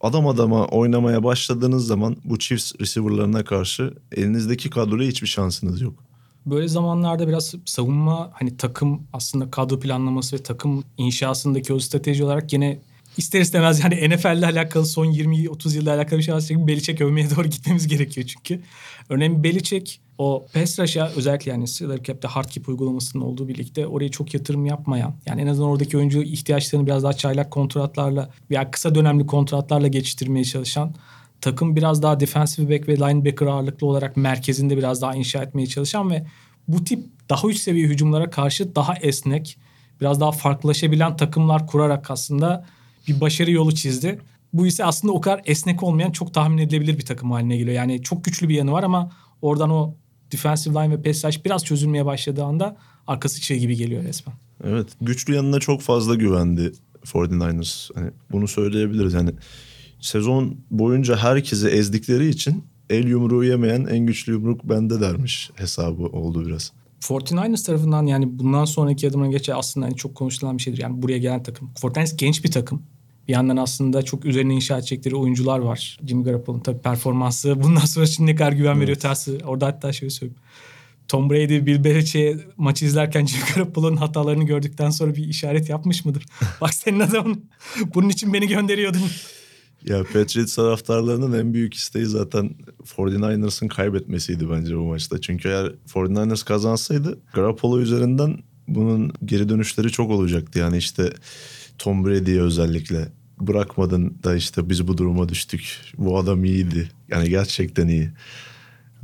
[0.00, 6.07] adam adama oynamaya başladığınız zaman bu Chiefs receiver'larına karşı elinizdeki kadroya hiçbir şansınız yok.
[6.46, 12.52] Böyle zamanlarda biraz savunma hani takım aslında kadro planlaması ve takım inşasındaki o strateji olarak
[12.52, 12.78] yine
[13.16, 17.48] ister istemez yani NFL'le alakalı son 20-30 yılda alakalı bir şey varsa Belichick övmeye doğru
[17.48, 18.62] gitmemiz gerekiyor çünkü.
[19.08, 24.08] Örneğin Belichick o pass rush'a özellikle yani Salary Cap'te hard cap uygulamasının olduğu birlikte oraya
[24.08, 28.94] çok yatırım yapmayan yani en azından oradaki oyuncu ihtiyaçlarını biraz daha çaylak kontratlarla veya kısa
[28.94, 30.94] dönemli kontratlarla geçiştirmeye çalışan
[31.40, 36.10] takım biraz daha defensive back ve linebacker ağırlıklı olarak merkezinde biraz daha inşa etmeye çalışan
[36.10, 36.26] ve
[36.68, 39.58] bu tip daha üst seviye hücumlara karşı daha esnek,
[40.00, 42.66] biraz daha farklılaşabilen takımlar kurarak aslında
[43.08, 44.18] bir başarı yolu çizdi.
[44.52, 47.76] Bu ise aslında o kadar esnek olmayan çok tahmin edilebilir bir takım haline geliyor.
[47.76, 49.10] Yani çok güçlü bir yanı var ama
[49.42, 49.94] oradan o
[50.32, 54.34] defensive line ve pass rush biraz çözülmeye başladığı anda arkası çığ gibi geliyor resmen.
[54.64, 56.72] Evet güçlü yanına çok fazla güvendi
[57.04, 57.94] 49ers.
[57.94, 59.14] Hani bunu söyleyebiliriz.
[59.14, 59.30] Yani
[60.00, 66.46] sezon boyunca herkesi ezdikleri için el yumruğu yemeyen en güçlü yumruk bende dermiş hesabı oldu
[66.46, 66.72] biraz.
[67.00, 70.82] 49ers tarafından yani bundan sonraki adımına geçe aslında hani çok konuşulan bir şeydir.
[70.82, 71.70] Yani buraya gelen takım.
[71.74, 72.82] 49ers genç bir takım.
[73.28, 75.98] Bir yandan aslında çok üzerine inşa edecekleri oyuncular var.
[76.06, 79.38] Jimmy Garoppolo'nun tabii performansı bundan sonra için ne kadar güven veriyor tersi.
[79.44, 80.40] Orada hatta şöyle söyleyeyim.
[81.08, 86.26] Tom Brady, Bill Belichick'e maçı izlerken Jimmy Garoppolo'nun hatalarını gördükten sonra bir işaret yapmış mıdır?
[86.60, 87.44] Bak senin adamın
[87.94, 89.02] bunun için beni gönderiyordun.
[89.84, 92.50] Ya Patriots taraftarlarının en büyük isteği zaten
[92.96, 95.20] 49ers'ın kaybetmesiydi bence bu maçta.
[95.20, 98.38] Çünkü eğer 49ers kazansaydı Garoppolo üzerinden
[98.68, 100.58] bunun geri dönüşleri çok olacaktı.
[100.58, 101.12] Yani işte
[101.78, 103.08] Tom Brady'ye özellikle
[103.40, 105.80] bırakmadın da işte biz bu duruma düştük.
[105.98, 106.90] Bu adam iyiydi.
[107.08, 108.10] Yani gerçekten iyi.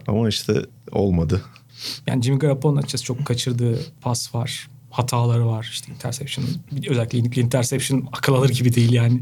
[0.06, 1.42] Ama işte olmadı.
[2.06, 4.68] Yani Jimmy Garoppolo'nun açıkçası çok kaçırdığı pas var.
[4.94, 5.68] Hataları var.
[5.72, 6.46] İşte interception.
[6.88, 9.20] Özellikle interception akıl alır gibi değil yani.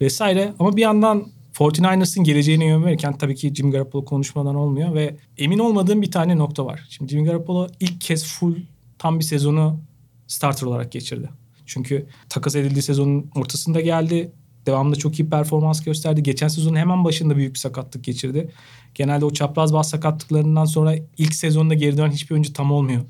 [0.00, 0.54] Vesaire.
[0.58, 5.58] Ama bir yandan 49ers'ın geleceğine yön verirken tabii ki Jimmy Garoppolo konuşmadan olmuyor ve emin
[5.58, 6.86] olmadığım bir tane nokta var.
[6.90, 8.56] Şimdi Jimmy Garoppolo ilk kez full
[8.98, 9.80] tam bir sezonu
[10.26, 11.30] starter olarak geçirdi.
[11.66, 14.32] Çünkü takas edildiği sezonun ortasında geldi.
[14.66, 16.22] Devamında çok iyi performans gösterdi.
[16.22, 18.50] Geçen sezonun hemen başında büyük bir sakatlık geçirdi.
[18.94, 23.02] Genelde o çapraz bağ sakatlıklarından sonra ilk sezonda geri dönen hiçbir oyuncu tam olmuyor.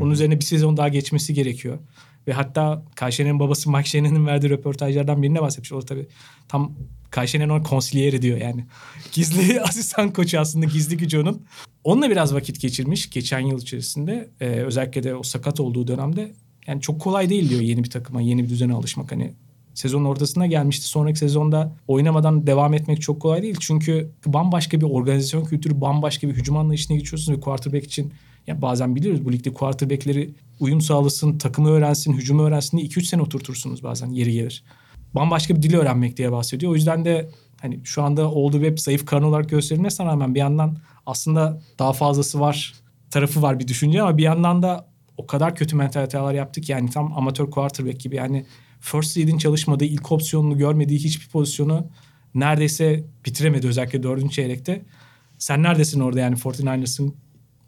[0.00, 1.78] Onun üzerine bir sezon daha geçmesi gerekiyor.
[2.28, 5.72] Ve hatta Kayşe'nin babası Mike Shannon'ın verdiği röportajlardan birine bahsetmiş.
[5.72, 6.06] O tabii
[6.48, 6.72] tam
[7.10, 8.64] Kayşe'nin ona konsiliyeri diyor yani.
[9.12, 11.42] Gizli asistan koçu aslında gizli gücü onun.
[11.84, 14.30] Onunla biraz vakit geçirmiş geçen yıl içerisinde.
[14.40, 16.32] Ee, özellikle de o sakat olduğu dönemde.
[16.66, 19.12] Yani çok kolay değil diyor yeni bir takıma, yeni bir düzene alışmak.
[19.12, 19.32] Hani
[19.74, 20.86] sezonun ortasına gelmişti.
[20.86, 23.56] Sonraki sezonda oynamadan devam etmek çok kolay değil.
[23.60, 28.12] Çünkü bambaşka bir organizasyon kültürü, bambaşka bir hücum anlayışına geçiyorsunuz ve quarterback için
[28.46, 33.22] ya bazen biliyoruz bu ligde quarterback'leri uyum sağlasın, takımı öğrensin, hücumu öğrensin diye 2-3 sene
[33.22, 34.64] oturtursunuz bazen yeri gelir.
[35.14, 36.72] Bambaşka bir dili öğrenmek diye bahsediyor.
[36.72, 37.30] O yüzden de
[37.60, 42.40] hani şu anda olduğu web zayıf karın olarak gösterilmesine rağmen bir yandan aslında daha fazlası
[42.40, 42.74] var
[43.10, 47.12] tarafı var bir düşünce ama bir yandan da o kadar kötü mentaliteler yaptık yani tam
[47.12, 48.46] amatör quarterback gibi yani
[48.80, 51.86] first read'in çalışmadığı, ilk opsiyonunu görmediği hiçbir pozisyonu
[52.34, 54.82] neredeyse bitiremedi özellikle dördüncü çeyrekte.
[55.38, 57.14] Sen neredesin orada yani 49ers'ın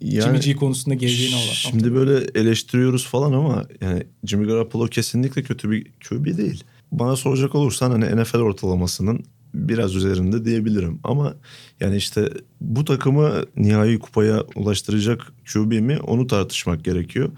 [0.00, 1.52] yani, Jimmy G konusunda geleceğini olan.
[1.52, 6.64] Şimdi böyle eleştiriyoruz falan ama yani Jimmy Garoppolo kesinlikle kötü bir QB değil.
[6.92, 11.00] Bana soracak olursan hani NFL ortalamasının biraz üzerinde diyebilirim.
[11.04, 11.34] Ama
[11.80, 12.30] yani işte
[12.60, 17.30] bu takımı nihai kupaya ulaştıracak QB mi onu tartışmak gerekiyor.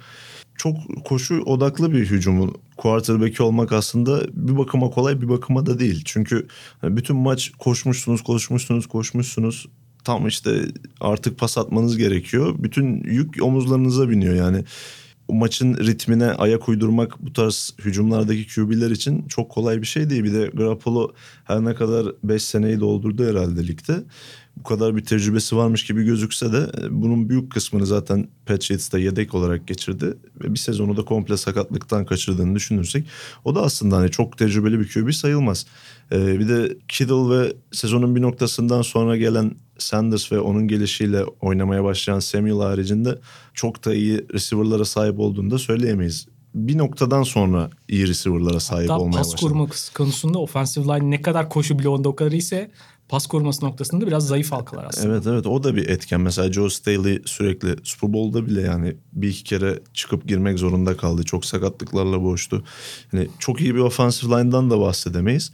[0.57, 6.03] Çok koşu odaklı bir hücumun quarterback'i olmak aslında bir bakıma kolay bir bakıma da değil.
[6.05, 6.47] Çünkü
[6.83, 9.67] bütün maç koşmuşsunuz, koşmuşsunuz, koşmuşsunuz
[10.05, 10.65] tam işte
[11.01, 12.55] artık pas atmanız gerekiyor.
[12.59, 14.65] Bütün yük omuzlarınıza biniyor yani.
[15.29, 20.25] O maçın ritmine ayak uydurmak bu tarz hücumlardaki QB'ler için çok kolay bir şey değil.
[20.25, 21.13] Bir de Garoppolo
[21.45, 24.05] her ne kadar 5 seneyi doldurdu herhalde ligde.
[24.57, 29.35] Bu kadar bir tecrübesi varmış gibi gözükse de e, bunun büyük kısmını zaten Patriots'ta yedek
[29.35, 30.15] olarak geçirdi.
[30.43, 33.07] Ve bir sezonu da komple sakatlıktan kaçırdığını düşünürsek
[33.45, 35.67] o da aslında hani çok tecrübeli bir QB sayılmaz.
[36.13, 41.85] Ee, bir de Kittle ve sezonun bir noktasından sonra gelen Sanders ve onun gelişiyle oynamaya
[41.85, 43.19] başlayan Samuel haricinde
[43.55, 46.27] çok da iyi receiver'lara sahip olduğunu da söyleyemeyiz.
[46.55, 49.41] Bir noktadan sonra iyi receiver'lara sahip Hatta olmaya pas başladı.
[49.41, 52.71] koruma konusunda offensive line ne kadar koşu bloğunda o kadar iyiyse
[53.09, 55.15] pas koruması noktasında biraz zayıf halkalar aslında.
[55.15, 56.21] Evet evet o da bir etken.
[56.21, 61.23] Mesela Joe Staley sürekli Super Bowl'da bile yani bir iki kere çıkıp girmek zorunda kaldı.
[61.25, 62.65] Çok sakatlıklarla boğuştu.
[63.13, 65.53] Yani çok iyi bir offensive line'dan da bahsedemeyiz.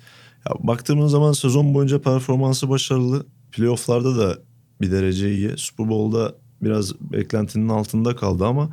[0.48, 3.26] Ya baktığımız zaman sezon boyunca performansı başarılı.
[3.56, 4.38] Playoff'larda da
[4.80, 5.50] bir derece iyi.
[5.56, 8.70] Super Bowl'da biraz beklentinin altında kaldı ama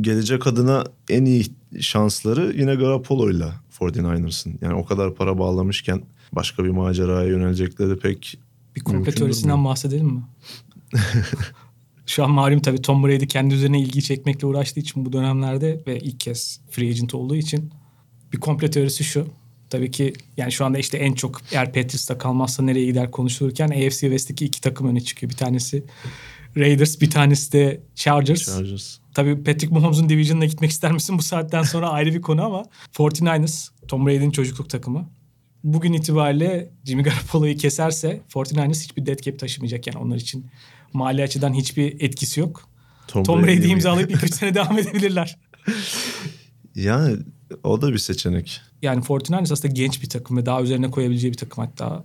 [0.00, 1.46] gelecek adına en iyi
[1.80, 4.58] şansları yine Garoppolo'yla 49ers'ın.
[4.60, 8.38] Yani o kadar para bağlamışken başka bir maceraya yönelecekleri pek
[8.76, 10.22] Bir komple teorisinden bahsedelim mi?
[12.06, 15.98] Şu an malum tabii Tom Brady kendi üzerine ilgi çekmekle uğraştığı için bu dönemlerde ve
[15.98, 17.70] ilk kez free agent olduğu için
[18.32, 19.26] bir komple teorisi şu.
[19.70, 24.00] Tabii ki yani şu anda işte en çok eğer Patriots'ta kalmazsa nereye gider konuşulurken AFC
[24.00, 25.32] West'teki iki takım öne çıkıyor.
[25.32, 25.84] Bir tanesi
[26.56, 28.46] Raiders, bir tanesi de Chargers.
[28.46, 28.98] Chargers.
[29.14, 32.62] Tabii Patrick Mahomes'un division'ına gitmek ister misin bu saatten sonra ayrı bir konu ama
[32.94, 35.10] 49ers Tom Brady'nin çocukluk takımı.
[35.64, 40.46] Bugün itibariyle Jimmy Garoppolo'yu keserse 49ers hiçbir dead cap taşımayacak yani onlar için
[40.92, 42.68] mali açıdan hiçbir etkisi yok.
[43.08, 45.38] Tom, Tom Brady Brady imzalayıp 2-3 sene devam edebilirler.
[46.74, 47.16] Yani
[47.64, 48.60] o da bir seçenek.
[48.82, 52.04] Yani 49ers aslında genç bir takım ve daha üzerine koyabileceği bir takım hatta.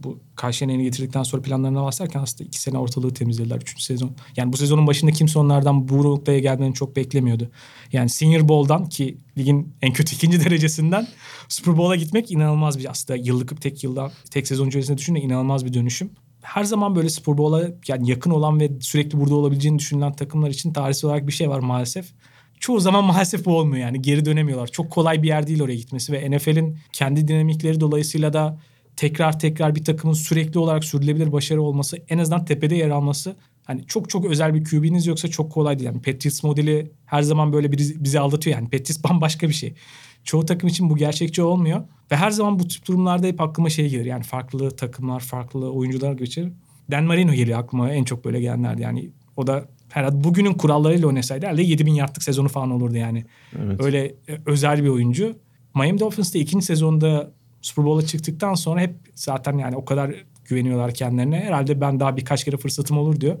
[0.00, 3.56] Bu Karşıyener'i getirdikten sonra planlarına bahsederken aslında iki sene ortalığı temizlediler.
[3.56, 4.12] Üçüncü sezon.
[4.36, 7.50] Yani bu sezonun başında kimse onlardan bu noktaya gelmelerini çok beklemiyordu.
[7.92, 11.08] Yani Senior Bowl'dan ki ligin en kötü ikinci derecesinden
[11.48, 15.74] Super Bowl'a gitmek inanılmaz bir aslında yıllık tek yılda tek sezon içerisinde düşünün inanılmaz bir
[15.74, 16.10] dönüşüm.
[16.42, 20.72] Her zaman böyle Super Bowl'a yani yakın olan ve sürekli burada olabileceğini düşünülen takımlar için
[20.72, 22.06] tarihsel olarak bir şey var maalesef
[22.60, 24.66] çoğu zaman maalesef bu olmuyor yani geri dönemiyorlar.
[24.66, 28.58] Çok kolay bir yer değil oraya gitmesi ve NFL'in kendi dinamikleri dolayısıyla da
[28.96, 33.86] tekrar tekrar bir takımın sürekli olarak sürdürülebilir başarı olması en azından tepede yer alması hani
[33.86, 35.86] çok çok özel bir QB'niz yoksa çok kolay değil.
[35.86, 39.74] Yani Patriots modeli her zaman böyle bizi, bizi aldatıyor yani Patriots bambaşka bir şey.
[40.24, 43.88] Çoğu takım için bu gerçekçi olmuyor ve her zaman bu tip durumlarda hep aklıma şey
[43.88, 46.48] gelir yani farklı takımlar, farklı oyuncular geçer.
[46.90, 51.46] Dan Marino geliyor aklıma en çok böyle gelenler yani o da herhalde bugünün kurallarıyla oynasaydı
[51.46, 53.24] herhalde 7000 yardlık sezonu falan olurdu yani.
[53.64, 53.80] Evet.
[53.82, 55.36] Öyle e, özel bir oyuncu.
[55.74, 57.30] Miami Dolphins'te ikinci sezonda
[57.62, 60.14] Super Bowl'a çıktıktan sonra hep zaten yani o kadar
[60.44, 61.40] güveniyorlar kendilerine.
[61.40, 63.38] Herhalde ben daha birkaç kere fırsatım olur diyor.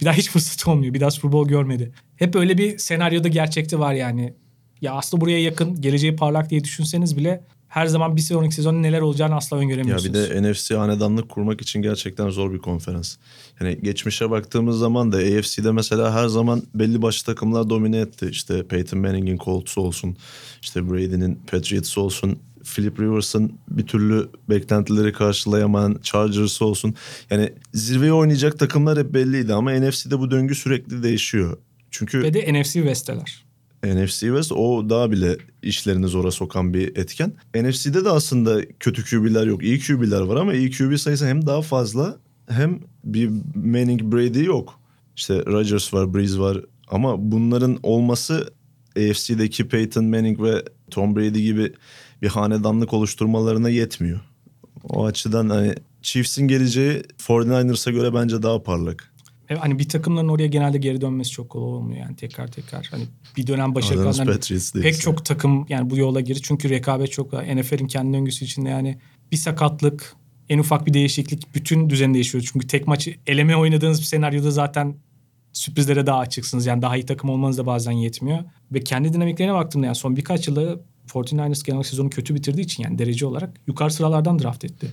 [0.00, 0.94] Bir daha hiç fırsatı olmuyor.
[0.94, 1.92] Bir daha Super Bowl görmedi.
[2.16, 4.34] Hep öyle bir senaryoda gerçekte var yani.
[4.80, 9.00] Ya aslında buraya yakın, geleceği parlak diye düşünseniz bile her zaman bir sonraki sezon neler
[9.00, 10.14] olacağını asla Ya öngöremiyorsunuz.
[10.14, 13.16] bir de NFC hanedanlık kurmak için gerçekten zor bir konferans.
[13.60, 18.28] Yani geçmişe baktığımız zaman da AFC'de mesela her zaman belli başlı takımlar domine etti.
[18.30, 20.16] İşte Peyton Manning'in Colts olsun,
[20.62, 22.38] işte Brady'nin Patriots olsun,
[22.74, 26.94] Philip Rivers'ın bir türlü beklentileri karşılayamayan Chargers olsun.
[27.30, 31.58] Yani zirveye oynayacak takımlar hep belliydi ama NFC'de bu döngü sürekli değişiyor.
[31.90, 33.49] Çünkü Ve de NFC West'teler.
[33.84, 37.32] NFC West o daha bile işlerini zora sokan bir etken.
[37.54, 39.64] NFC'de de aslında kötü QB'ler yok.
[39.64, 42.16] İyi QB'ler var ama iyi QB sayısı hem daha fazla
[42.48, 44.80] hem bir Manning Brady yok.
[45.16, 46.58] İşte Rodgers var, Breeze var
[46.88, 48.52] ama bunların olması
[48.96, 51.72] AFC'deki Peyton Manning ve Tom Brady gibi
[52.22, 54.20] bir hanedanlık oluşturmalarına yetmiyor.
[54.84, 59.09] O açıdan hani Chiefs'in geleceği 49ers'a göre bence daha parlak.
[59.50, 62.88] Ve hani bir takımların oraya genelde geri dönmesi çok kolay olmuyor yani tekrar tekrar.
[62.90, 63.04] Hani
[63.36, 64.82] bir dönem başarılı Patriots değil.
[64.82, 66.40] pek çok takım yani bu yola girdi.
[66.42, 67.32] Çünkü rekabet çok.
[67.32, 68.98] NFL'in kendi döngüsü içinde yani
[69.32, 70.16] bir sakatlık,
[70.48, 72.48] en ufak bir değişiklik bütün düzen değişiyor.
[72.52, 74.94] Çünkü tek maçı eleme oynadığınız bir senaryoda zaten
[75.52, 76.66] sürprizlere daha açıksınız.
[76.66, 78.38] Yani daha iyi takım olmanız da bazen yetmiyor.
[78.72, 82.98] Ve kendi dinamiklerine baktığımda yani son birkaç yılda 49ers genel sezonu kötü bitirdiği için yani
[82.98, 84.86] derece olarak yukarı sıralardan draft etti.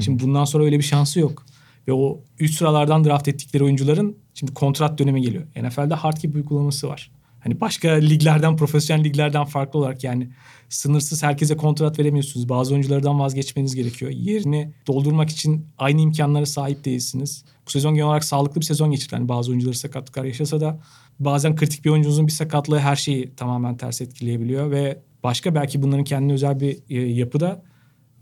[0.00, 1.44] Şimdi bundan sonra öyle bir şansı yok.
[1.88, 5.46] Ve o üst sıralardan draft ettikleri oyuncuların şimdi kontrat dönemi geliyor.
[5.56, 7.10] NFL'de hard cap uygulaması var.
[7.40, 10.30] Hani başka liglerden, profesyonel liglerden farklı olarak yani
[10.68, 12.48] sınırsız herkese kontrat veremiyorsunuz.
[12.48, 14.10] Bazı oyunculardan vazgeçmeniz gerekiyor.
[14.10, 17.44] Yerini doldurmak için aynı imkanlara sahip değilsiniz.
[17.66, 19.14] Bu sezon genel olarak sağlıklı bir sezon geçirdi.
[19.14, 20.80] Yani bazı oyuncuları sakatlıklar yaşasa da
[21.20, 26.04] bazen kritik bir oyuncunuzun bir sakatlığı her şeyi tamamen ters etkileyebiliyor ve başka belki bunların
[26.04, 27.62] kendine özel bir e, yapıda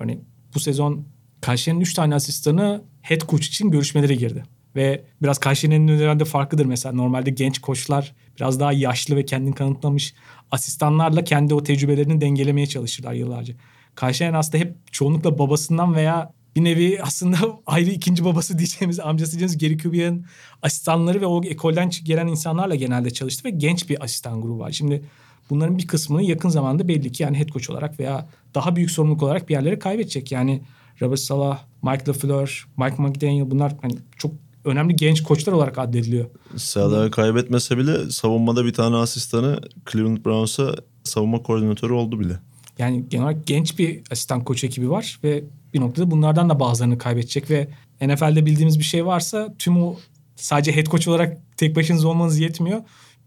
[0.00, 1.06] Örneğin bu sezon
[1.40, 4.44] Kayseri'nin 3 tane asistanı head coach için görüşmelere girdi.
[4.76, 6.94] Ve biraz Kayseri'nin önlerinde farklıdır mesela.
[6.94, 10.14] Normalde genç koçlar biraz daha yaşlı ve kendini kanıtlamış
[10.50, 13.54] asistanlarla kendi o tecrübelerini dengelemeye çalışırlar yıllarca.
[13.94, 19.58] Kayseri'nin aslında hep çoğunlukla babasından veya bir nevi aslında ayrı ikinci babası diyeceğimiz amcası diyeceğimiz
[19.58, 20.26] Geri Kubiak'ın
[20.62, 24.72] asistanları ve o ekolden gelen insanlarla genelde çalıştı ve genç bir asistan grubu var.
[24.72, 25.02] Şimdi
[25.50, 29.22] bunların bir kısmını yakın zamanda belli ki yani head coach olarak veya daha büyük sorumluluk
[29.22, 30.32] olarak bir yerlere kaybedecek.
[30.32, 30.62] Yani
[31.02, 34.32] Robert Salah, Mike LaFleur, Mike McDaniel bunlar hani çok
[34.64, 36.26] önemli genç koçlar olarak addediliyor.
[36.56, 39.60] Salah'ı kaybetmese bile savunmada bir tane asistanı
[39.92, 40.74] Cleveland Browns'a
[41.04, 42.38] savunma koordinatörü oldu bile.
[42.78, 45.44] Yani genel olarak genç bir asistan koç ekibi var ve
[45.74, 47.68] bir noktada bunlardan da bazılarını kaybedecek ve
[48.00, 49.96] NFL'de bildiğimiz bir şey varsa tüm o
[50.36, 52.80] sadece head coach olarak tek başınıza olmanız yetmiyor.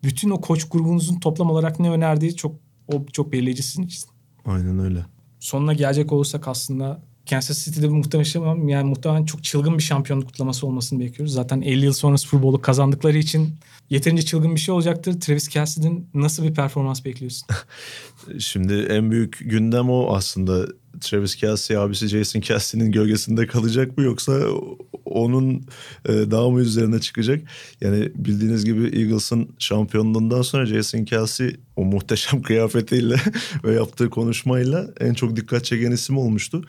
[0.04, 2.56] Bütün o koç grubunuzun toplam olarak ne önerdiği çok
[2.88, 4.06] o çok belirleyici sizin için.
[4.46, 5.06] Aynen öyle.
[5.40, 7.02] Sonuna gelecek olursak aslında
[7.32, 11.34] Kansas City'de muhtemelen yani muhtemelen çok çılgın bir şampiyonluk kutlaması olmasını bekliyoruz.
[11.34, 13.56] Zaten 50 yıl sonra Super Bowl'u kazandıkları için
[13.90, 15.20] yeterince çılgın bir şey olacaktır.
[15.20, 17.48] Travis Kelce'den nasıl bir performans bekliyorsun?
[18.40, 20.68] Şimdi en büyük gündem o aslında.
[21.02, 24.40] Travis Kelsey abisi Jason Kelsey'nin gölgesinde kalacak mı yoksa
[25.06, 25.66] onun
[26.06, 27.44] e, daha mı üzerine çıkacak?
[27.82, 33.16] Yani bildiğiniz gibi Eagles'ın şampiyonluğundan sonra Jason Kelsey o muhteşem kıyafetiyle
[33.64, 36.64] ve yaptığı konuşmayla en çok dikkat çeken isim olmuştu.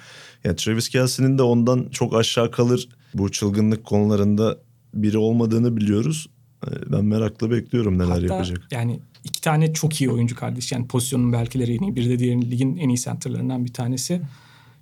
[0.44, 4.58] Yani Travis Kelsey'nin de ondan çok aşağı kalır bu çılgınlık konularında
[4.94, 6.26] biri olmadığını biliyoruz.
[6.66, 8.68] E, Ben merakla bekliyorum neler Hatta yapacak.
[8.70, 10.72] Yani iki tane çok iyi oyuncu kardeş.
[10.72, 11.96] Yani pozisyonun belkileri en iyi.
[11.96, 14.20] Biri de diğerinin ligin en iyi centerlarından bir tanesi.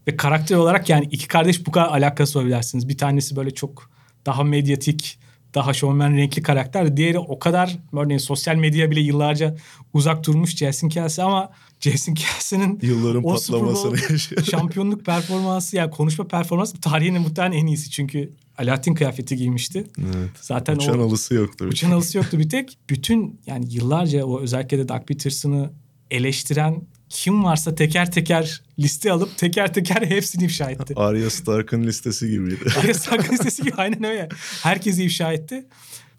[0.08, 2.88] Ve karakter olarak yani iki kardeş bu kadar alakası olabilirsiniz.
[2.88, 3.90] Bir tanesi böyle çok
[4.26, 5.18] daha medyatik,
[5.54, 6.96] daha şovmen renkli karakter.
[6.96, 9.56] Diğeri o kadar örneğin sosyal medya bile yıllarca
[9.92, 11.50] uzak durmuş Jason Kelsey ama
[11.80, 14.44] Jason Kelsey'nin Yılların o patlamasını yaşıyor.
[14.44, 17.90] şampiyonluk performansı yani konuşma performansı tarihinin muhtemelen en iyisi.
[17.90, 19.84] Çünkü Alaaddin kıyafeti giymişti.
[19.98, 20.30] Evet.
[20.40, 21.64] Zaten Uçan o alısı yoktu.
[21.64, 22.78] Uçan alısı yoktu bir tek.
[22.90, 25.70] Bütün yani yıllarca o özellikle de Doug Peterson'ı
[26.10, 30.94] eleştiren kim varsa teker teker liste alıp teker teker hepsini ifşa etti.
[30.96, 32.64] Arya Stark'ın listesi gibiydi.
[32.80, 34.28] Arya Stark'ın listesi gibi aynen öyle.
[34.62, 35.64] Herkesi ifşa etti.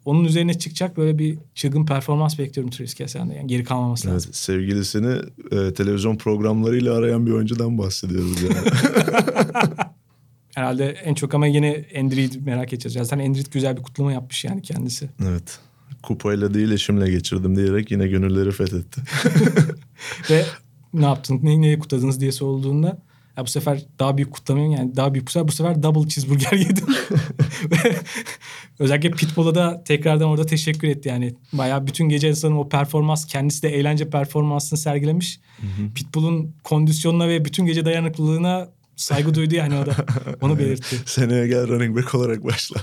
[0.06, 4.30] Onun üzerine çıkacak böyle bir çılgın performans bekliyorum Travis Kelsey'den Yani geri kalmaması lazım.
[4.30, 5.16] Evet, sevgilisini
[5.52, 8.56] e, televizyon programlarıyla arayan bir oyuncudan bahsediyoruz yani.
[10.56, 13.08] Herhalde en çok ama yine Endrid merak edeceğiz.
[13.08, 15.10] Zaten Endrid güzel bir kutlama yapmış yani kendisi.
[15.30, 15.60] evet.
[16.04, 19.02] Kupayla değil eşimle geçirdim diyerek yine gönülleri fethetti.
[20.30, 20.46] Ve
[20.94, 23.02] ne yaptın, neyi neye kutladınız diye sorulduğunda
[23.38, 26.52] ya bu sefer daha büyük kutlamıyorum yani daha büyük bu sefer, bu sefer double cheeseburger
[26.58, 26.88] yedim.
[28.80, 31.36] Özellikle Pitbull'a da tekrardan orada teşekkür etti yani.
[31.54, 35.40] Bayağı bütün gece sanırım o performans kendisi de eğlence performansını sergilemiş.
[35.96, 39.96] Pitbull'un kondisyonuna ve bütün gece dayanıklılığına saygı duydu yani o da.
[40.42, 40.96] Onu belirtti.
[41.06, 42.82] Seneye gel running back olarak başla.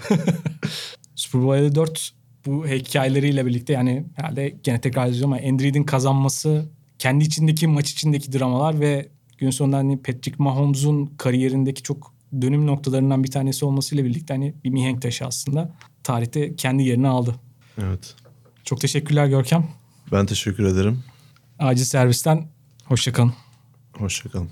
[1.14, 2.12] Super Bowl 54
[2.46, 6.68] bu hikayeleriyle birlikte yani herhalde gene tekrar edeceğim ama Andread'in kazanması
[6.98, 9.08] kendi içindeki maç içindeki dramalar ve
[9.38, 14.70] gün sonunda hani Patrick Mahomes'un kariyerindeki çok dönüm noktalarından bir tanesi olmasıyla birlikte hani bir
[14.70, 15.72] mihenk taşı aslında
[16.02, 17.34] tarihte kendi yerini aldı.
[17.78, 18.14] Evet.
[18.64, 19.68] Çok teşekkürler Görkem.
[20.12, 21.04] Ben teşekkür ederim.
[21.58, 22.46] Acil servisten
[22.84, 23.32] hoşçakalın.
[23.92, 24.50] Hoşçakalın.